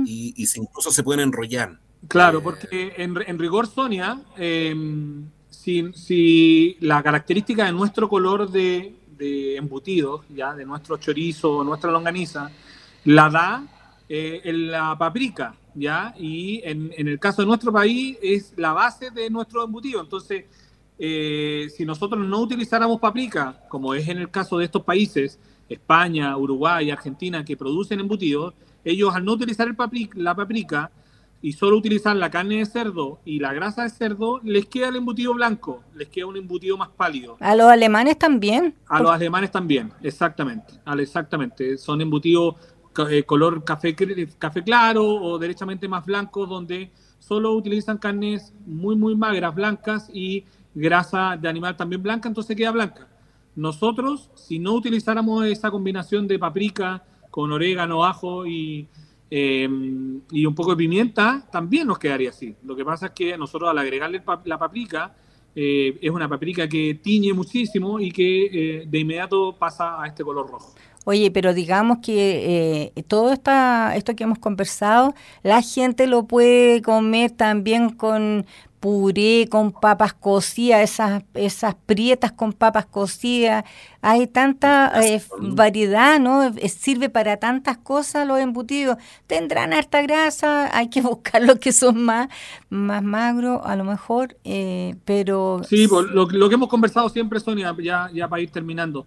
y, 0.04 0.34
y 0.36 0.46
incluso 0.56 0.90
se 0.90 1.02
pueden 1.02 1.20
enrollar. 1.20 1.78
Claro, 2.08 2.38
eh, 2.38 2.42
porque 2.42 2.94
en, 2.96 3.16
en 3.26 3.38
rigor, 3.38 3.66
Sonia, 3.66 4.20
em, 4.36 5.24
si, 5.48 5.92
si, 5.92 6.76
la 6.80 7.02
característica 7.02 7.64
de 7.64 7.72
nuestro 7.72 8.08
color 8.08 8.50
de, 8.50 8.94
de 9.16 9.56
embutidos, 9.56 10.22
ya 10.28 10.54
de 10.54 10.64
nuestro 10.64 10.96
chorizo, 10.96 11.62
nuestra 11.62 11.90
longaniza, 11.90 12.50
la 13.04 13.30
da 13.30 13.64
eh, 14.08 14.40
en 14.44 14.70
la 14.70 14.96
paprika. 14.98 15.54
¿Ya? 15.74 16.14
Y 16.18 16.60
en, 16.64 16.92
el 16.96 17.18
caso 17.18 17.42
de 17.42 17.46
nuestro 17.46 17.72
país 17.72 18.16
es 18.22 18.54
la 18.56 18.72
base 18.72 19.10
de 19.10 19.30
nuestro 19.30 19.64
embutido. 19.64 20.00
Entonces, 20.00 20.44
eh, 20.98 21.68
si 21.74 21.84
nosotros 21.84 22.26
no 22.26 22.40
utilizáramos 22.40 23.00
paprika, 23.00 23.64
como 23.68 23.94
es 23.94 24.08
en 24.08 24.18
el 24.18 24.30
caso 24.30 24.58
de 24.58 24.66
estos 24.66 24.82
países, 24.82 25.38
España, 25.68 26.36
Uruguay, 26.36 26.90
Argentina, 26.90 27.44
que 27.44 27.56
producen 27.56 28.00
embutidos, 28.00 28.54
ellos 28.84 29.14
al 29.14 29.24
no 29.24 29.32
utilizar 29.32 29.68
el 29.68 29.76
la 30.14 30.34
paprika 30.34 30.90
y 31.42 31.52
solo 31.52 31.76
utilizar 31.76 32.14
la 32.16 32.30
carne 32.30 32.58
de 32.58 32.66
cerdo 32.66 33.20
y 33.24 33.38
la 33.38 33.52
grasa 33.52 33.84
de 33.84 33.90
cerdo, 33.90 34.40
les 34.42 34.66
queda 34.66 34.88
el 34.88 34.96
embutido 34.96 35.32
blanco, 35.32 35.82
les 35.94 36.08
queda 36.08 36.26
un 36.26 36.36
embutido 36.36 36.76
más 36.76 36.90
pálido. 36.90 37.36
¿A 37.40 37.54
los 37.54 37.66
alemanes 37.66 38.18
también? 38.18 38.74
A 38.88 39.00
los 39.00 39.10
alemanes 39.10 39.50
también, 39.50 39.92
exactamente. 40.02 40.74
Exactamente. 40.98 41.78
Son 41.78 42.00
embutidos 42.00 42.56
eh, 43.08 43.22
color 43.24 43.64
café, 43.64 43.94
café 44.38 44.62
claro 44.62 45.04
o 45.06 45.38
derechamente 45.38 45.88
más 45.88 46.04
blanco, 46.04 46.46
donde 46.46 46.90
solo 47.18 47.52
utilizan 47.52 47.98
carnes 47.98 48.52
muy, 48.66 48.96
muy 48.96 49.14
magras, 49.14 49.54
blancas 49.54 50.10
y 50.12 50.44
grasa 50.74 51.36
de 51.40 51.48
animal 51.48 51.76
también 51.76 52.02
blanca, 52.02 52.28
entonces 52.28 52.56
queda 52.56 52.72
blanca. 52.72 53.08
Nosotros, 53.56 54.30
si 54.34 54.58
no 54.58 54.72
utilizáramos 54.74 55.44
esa 55.46 55.70
combinación 55.70 56.26
de 56.26 56.38
paprika 56.38 57.04
con 57.30 57.52
orégano, 57.52 58.04
ajo 58.04 58.46
y, 58.46 58.88
em, 59.30 60.20
y 60.30 60.46
un 60.46 60.54
poco 60.54 60.70
de 60.70 60.76
pimienta, 60.76 61.46
también 61.50 61.86
nos 61.86 61.98
quedaría 61.98 62.30
así. 62.30 62.56
Lo 62.64 62.74
que 62.74 62.84
pasa 62.84 63.06
es 63.06 63.12
que 63.12 63.36
nosotros 63.36 63.70
al 63.70 63.78
agregarle 63.78 64.22
la 64.44 64.58
paprika, 64.58 65.14
eh, 65.54 65.98
es 66.00 66.10
una 66.10 66.28
paprika 66.28 66.68
que 66.68 66.94
tiñe 67.02 67.32
muchísimo 67.32 67.98
y 67.98 68.12
que 68.12 68.46
eh, 68.46 68.84
de 68.86 68.98
inmediato 68.98 69.54
pasa 69.58 70.00
a 70.00 70.06
este 70.06 70.22
color 70.22 70.48
rojo. 70.48 70.74
Oye, 71.10 71.32
pero 71.32 71.52
digamos 71.54 71.98
que 71.98 72.92
eh, 72.94 73.02
todo 73.08 73.32
esta, 73.32 73.96
esto 73.96 74.14
que 74.14 74.22
hemos 74.22 74.38
conversado, 74.38 75.12
la 75.42 75.60
gente 75.60 76.06
lo 76.06 76.22
puede 76.28 76.82
comer 76.82 77.32
también 77.32 77.90
con 77.90 78.46
puré 78.80 79.46
con 79.50 79.72
papas 79.72 80.14
cocidas, 80.14 80.80
esas, 80.80 81.22
esas 81.34 81.74
prietas 81.74 82.32
con 82.32 82.54
papas 82.54 82.86
cocidas. 82.86 83.64
Hay 84.00 84.26
tanta 84.26 84.90
eh, 85.04 85.22
variedad, 85.38 86.18
¿no? 86.18 86.44
Eh, 86.44 86.68
sirve 86.70 87.10
para 87.10 87.36
tantas 87.36 87.76
cosas 87.76 88.26
los 88.26 88.38
embutidos. 88.38 88.96
Tendrán 89.26 89.74
harta 89.74 90.00
grasa, 90.00 90.74
hay 90.74 90.88
que 90.88 91.02
buscar 91.02 91.42
los 91.42 91.58
que 91.58 91.72
son 91.72 92.02
más, 92.02 92.28
más 92.70 93.02
magros, 93.02 93.60
a 93.64 93.76
lo 93.76 93.84
mejor, 93.84 94.38
eh, 94.44 94.96
pero... 95.04 95.60
Sí, 95.68 95.86
pues, 95.86 96.06
lo, 96.06 96.26
lo, 96.26 96.48
que 96.48 96.54
hemos 96.54 96.70
conversado 96.70 97.10
siempre, 97.10 97.38
Sonia, 97.38 97.76
ya, 97.82 98.10
ya 98.14 98.28
para 98.28 98.40
ir 98.40 98.50
terminando. 98.50 99.04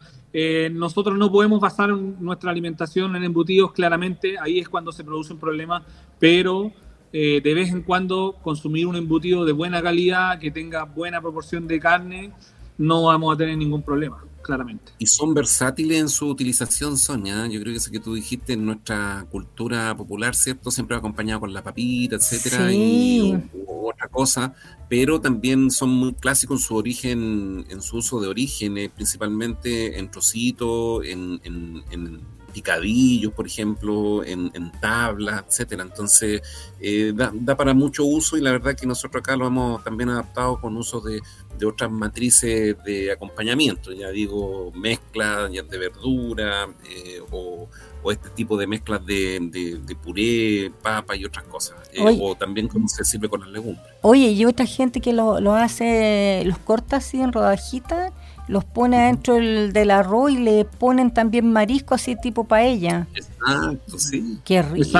nosotros 0.71 1.17
no 1.17 1.31
podemos 1.31 1.59
basar 1.59 1.89
nuestra 1.89 2.51
alimentación 2.51 3.15
en 3.15 3.23
embutidos, 3.23 3.71
claramente, 3.71 4.37
ahí 4.39 4.59
es 4.59 4.69
cuando 4.69 4.91
se 4.91 5.03
produce 5.03 5.33
un 5.33 5.39
problema, 5.39 5.83
pero 6.19 6.71
eh, 7.15 7.41
de 7.43 7.53
vez 7.53 7.69
en 7.69 7.83
cuando 7.83 8.39
consumir 8.41 8.87
un 8.87 8.95
embutido 8.95 9.45
de 9.45 9.51
buena 9.51 9.83
calidad, 9.83 10.39
que 10.39 10.49
tenga 10.49 10.83
buena 10.83 11.21
proporción 11.21 11.67
de 11.67 11.79
carne, 11.79 12.33
no 12.75 13.03
vamos 13.03 13.35
a 13.35 13.37
tener 13.37 13.55
ningún 13.55 13.83
problema, 13.83 14.25
claramente. 14.41 14.93
Y 14.97 15.05
son 15.05 15.35
versátiles 15.35 15.99
en 15.99 16.09
su 16.09 16.27
utilización, 16.27 16.97
Sonia. 16.97 17.45
Yo 17.45 17.59
creo 17.61 17.71
que 17.71 17.77
eso 17.77 17.91
que 17.91 17.99
tú 17.99 18.15
dijiste 18.15 18.53
en 18.53 18.65
nuestra 18.65 19.27
cultura 19.29 19.95
popular, 19.95 20.33
¿cierto? 20.33 20.71
Siempre 20.71 20.97
acompañado 20.97 21.41
con 21.41 21.53
la 21.53 21.61
papita, 21.63 22.15
etcétera, 22.15 22.73
y 22.73 23.39
otra 23.67 24.07
cosa, 24.07 24.55
pero 24.89 25.21
también 25.21 25.69
son 25.69 25.91
muy 25.91 26.13
clásicos 26.13 26.61
en 26.61 26.65
su 26.65 26.75
origen, 26.75 27.65
en 27.69 27.81
su 27.83 27.97
uso 27.97 28.19
de 28.21 28.27
orígenes, 28.27 28.89
principalmente 28.89 29.99
en 29.99 30.09
trocitos, 30.09 31.05
en, 31.05 31.39
en 31.43 32.21
picadillos, 32.53 33.33
por 33.33 33.47
ejemplo, 33.47 34.23
en, 34.23 34.51
tablas, 34.79 35.43
etcétera. 35.47 35.83
Entonces, 35.83 36.41
eh, 36.79 37.13
da, 37.13 37.57
para 37.57 37.73
mucho 37.73 38.05
uso 38.05 38.37
y 38.37 38.41
la 38.41 38.51
verdad 38.51 38.75
que 38.75 38.85
nosotros 38.85 39.21
acá 39.21 39.35
lo 39.35 39.47
hemos 39.47 39.83
también 39.83 40.09
adaptado 40.09 40.61
con 40.61 40.77
uso 40.77 41.01
de, 41.01 41.21
otras 41.65 41.89
matrices 41.89 42.75
de 42.83 43.09
acompañamiento, 43.09 43.93
ya 43.93 44.09
digo, 44.09 44.73
mezclas 44.75 45.49
de 45.49 45.77
verdura 45.77 46.67
eh, 46.89 47.21
o, 47.31 47.69
este 48.11 48.29
tipo 48.31 48.57
de 48.57 48.67
mezclas 48.67 49.05
de, 49.05 49.95
puré, 50.03 50.69
papa 50.81 51.15
y 51.15 51.23
otras 51.23 51.45
cosas. 51.45 51.77
Eh, 51.93 52.19
o 52.21 52.35
también 52.35 52.67
como 52.67 52.89
se 52.89 53.05
sirve 53.05 53.29
con 53.29 53.39
las 53.39 53.49
legumbres. 53.49 53.85
Oye, 54.01 54.31
y 54.31 54.43
otra 54.43 54.65
gente 54.65 54.99
que 54.99 55.13
lo, 55.13 55.39
lo 55.39 55.55
hace, 55.55 56.43
los 56.45 56.57
corta 56.57 56.97
así 56.97 57.21
en 57.21 57.31
rodajitas 57.31 58.11
los 58.47 58.65
pone 58.65 59.05
dentro 59.05 59.35
del, 59.35 59.91
arroz 59.91 60.31
y 60.31 60.37
le 60.37 60.65
ponen 60.65 61.13
también 61.13 61.51
marisco 61.51 61.95
así 61.95 62.15
tipo 62.15 62.43
paella. 62.43 63.07
Exacto, 63.15 63.99
sí. 63.99 64.39
Qué 64.43 64.61
rico. 64.61 64.99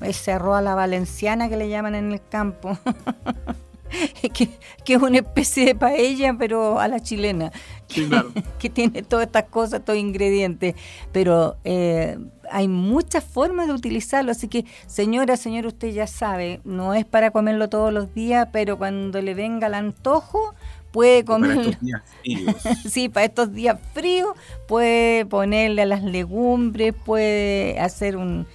Ese 0.00 0.32
arroz 0.32 0.58
a 0.58 0.62
la 0.62 0.74
valenciana 0.74 1.48
que 1.48 1.56
le 1.56 1.68
llaman 1.68 1.94
en 1.94 2.12
el 2.12 2.20
campo. 2.28 2.76
que, 4.32 4.50
es 4.86 5.02
una 5.02 5.18
especie 5.18 5.66
de 5.66 5.74
paella, 5.74 6.34
pero 6.38 6.78
a 6.78 6.88
la 6.88 7.00
chilena. 7.00 7.52
que 8.58 8.70
tiene 8.70 9.02
todas 9.02 9.26
estas 9.26 9.44
cosas, 9.44 9.80
estos 9.80 9.96
ingredientes. 9.96 10.74
Pero 11.12 11.56
eh, 11.64 12.18
hay 12.50 12.68
muchas 12.68 13.24
formas 13.24 13.68
de 13.68 13.74
utilizarlo. 13.74 14.32
Así 14.32 14.48
que, 14.48 14.64
señora, 14.86 15.36
señor, 15.36 15.66
usted 15.66 15.92
ya 15.92 16.06
sabe, 16.06 16.60
no 16.64 16.94
es 16.94 17.04
para 17.04 17.30
comerlo 17.30 17.68
todos 17.68 17.92
los 17.92 18.12
días, 18.14 18.48
pero 18.52 18.78
cuando 18.78 19.20
le 19.22 19.34
venga 19.34 19.68
el 19.68 19.74
antojo, 19.74 20.54
puede 20.94 21.24
comer. 21.24 21.56
Para 21.56 21.70
estos 21.70 21.80
días 21.80 22.02
fríos. 22.22 22.56
sí, 22.88 23.08
para 23.08 23.26
estos 23.26 23.52
días 23.52 23.80
fríos 23.92 24.28
puede 24.68 25.26
ponerle 25.26 25.82
a 25.82 25.86
las 25.86 26.04
legumbres, 26.04 26.94
puede 26.94 27.78
hacer 27.80 28.16
un, 28.16 28.46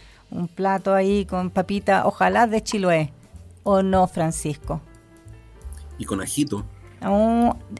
plato 0.55 0.93
ahí 0.93 1.25
con 1.25 1.49
papita, 1.49 2.07
ojalá 2.07 2.47
de 2.47 2.63
chiloé. 2.63 3.11
¿O 3.63 3.83
no, 3.83 4.07
Francisco? 4.07 4.81
Y 5.97 6.05
con 6.05 6.21
ajito. 6.21 6.65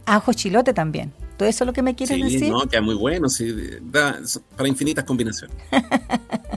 ajo 0.06 0.34
chilote 0.34 0.74
también. 0.74 1.14
¿Todo 1.38 1.48
eso 1.48 1.64
es 1.64 1.68
lo 1.68 1.74
que 1.74 1.82
me 1.82 1.96
quieres 1.96 2.22
decir? 2.22 2.40
Sí, 2.40 2.50
no, 2.50 2.68
queda 2.68 2.82
muy 2.82 2.96
bueno, 2.96 3.30
sí, 3.30 3.56
da 3.82 4.20
para 4.58 4.68
infinitas 4.68 5.06
combinaciones. 5.06 5.56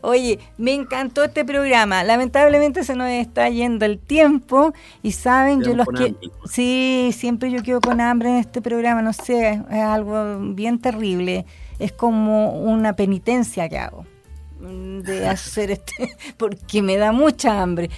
Oye, 0.00 0.38
me 0.58 0.74
encantó 0.74 1.24
este 1.24 1.44
programa. 1.44 2.04
Lamentablemente 2.04 2.84
se 2.84 2.94
nos 2.94 3.08
está 3.10 3.48
yendo 3.48 3.84
el 3.84 3.98
tiempo 3.98 4.72
y 5.02 5.12
saben, 5.12 5.62
yo 5.62 5.74
los 5.74 5.86
que 5.88 6.14
sí, 6.50 7.10
siempre 7.16 7.50
yo 7.50 7.62
quedo 7.62 7.80
con 7.80 8.00
hambre 8.00 8.30
en 8.30 8.36
este 8.36 8.60
programa, 8.60 9.02
no 9.02 9.12
sé, 9.12 9.62
es 9.70 9.80
algo 9.80 10.38
bien 10.54 10.78
terrible. 10.80 11.46
Es 11.78 11.92
como 11.92 12.52
una 12.60 12.94
penitencia 12.94 13.68
que 13.68 13.78
hago 13.78 14.06
mm, 14.60 15.00
de 15.00 15.28
hacer 15.28 15.70
este 15.70 16.16
porque 16.36 16.82
me 16.82 16.96
da 16.96 17.12
mucha 17.12 17.60
hambre. 17.60 17.90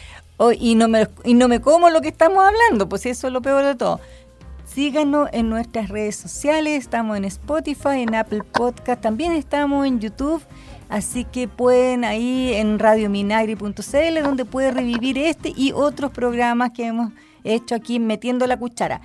y 0.59 0.75
no 0.75 0.89
me 0.89 1.09
y 1.25 1.35
no 1.35 1.49
me 1.49 1.61
como 1.61 1.91
lo 1.91 2.01
que 2.01 2.09
estamos 2.09 2.45
hablando, 2.45 2.89
pues 2.89 3.07
eso 3.07 3.27
es 3.27 3.33
lo 3.33 3.43
peor 3.43 3.65
de 3.65 3.75
todo. 3.75 4.01
Síganos 4.73 5.29
en 5.33 5.49
nuestras 5.49 5.89
redes 5.89 6.17
sociales, 6.17 6.79
estamos 6.79 7.17
en 7.17 7.25
Spotify, 7.25 8.03
en 8.03 8.15
Apple 8.15 8.43
Podcast, 8.53 9.01
también 9.01 9.33
estamos 9.33 9.87
en 9.87 9.99
YouTube 9.99 10.43
Así 10.89 11.25
que 11.25 11.49
pueden 11.49 12.05
ahí 12.05 12.55
en 12.55 12.79
radiominagri.cl 12.79 14.23
donde 14.23 14.45
puede 14.45 14.71
revivir 14.71 15.19
este 15.19 15.53
y 15.55 15.73
otros 15.73 16.11
programas 16.11 16.71
que 16.71 16.87
hemos 16.87 17.13
hecho 17.45 17.75
aquí 17.75 18.01
metiendo 18.01 18.47
la 18.47 18.59
cuchara. 18.59 19.03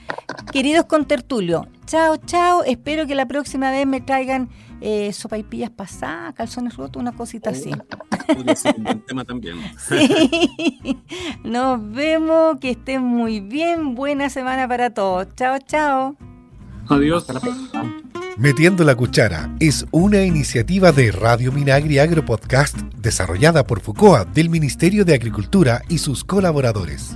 Queridos 0.51 0.85
contertulios, 0.85 1.67
chao, 1.85 2.17
chao. 2.17 2.63
Espero 2.63 3.07
que 3.07 3.15
la 3.15 3.27
próxima 3.27 3.71
vez 3.71 3.85
me 3.87 4.01
traigan 4.01 4.49
eh, 4.81 5.13
sopaipillas 5.13 5.69
pasadas, 5.69 6.33
calzones 6.33 6.75
rotos, 6.75 7.01
una 7.01 7.11
cosita 7.11 7.51
así. 7.51 7.71
un 7.71 9.01
tema 9.05 9.23
también. 9.23 9.57
Nos 11.43 11.91
vemos, 11.91 12.59
que 12.59 12.71
estén 12.71 13.01
muy 13.01 13.39
bien. 13.39 13.95
Buena 13.95 14.29
semana 14.29 14.67
para 14.67 14.89
todos. 14.89 15.27
Chao, 15.35 15.57
chao. 15.65 16.17
Adiós. 16.89 17.25
Metiendo 18.37 18.83
la 18.83 18.95
Cuchara 18.95 19.55
es 19.59 19.85
una 19.91 20.23
iniciativa 20.23 20.91
de 20.91 21.11
Radio 21.11 21.51
Minagri 21.51 21.99
Agro 21.99 22.25
Podcast 22.25 22.75
desarrollada 22.97 23.65
por 23.65 23.79
FUCOA 23.79 24.25
del 24.25 24.49
Ministerio 24.49 25.05
de 25.05 25.13
Agricultura 25.13 25.81
y 25.87 25.99
sus 25.99 26.23
colaboradores. 26.23 27.15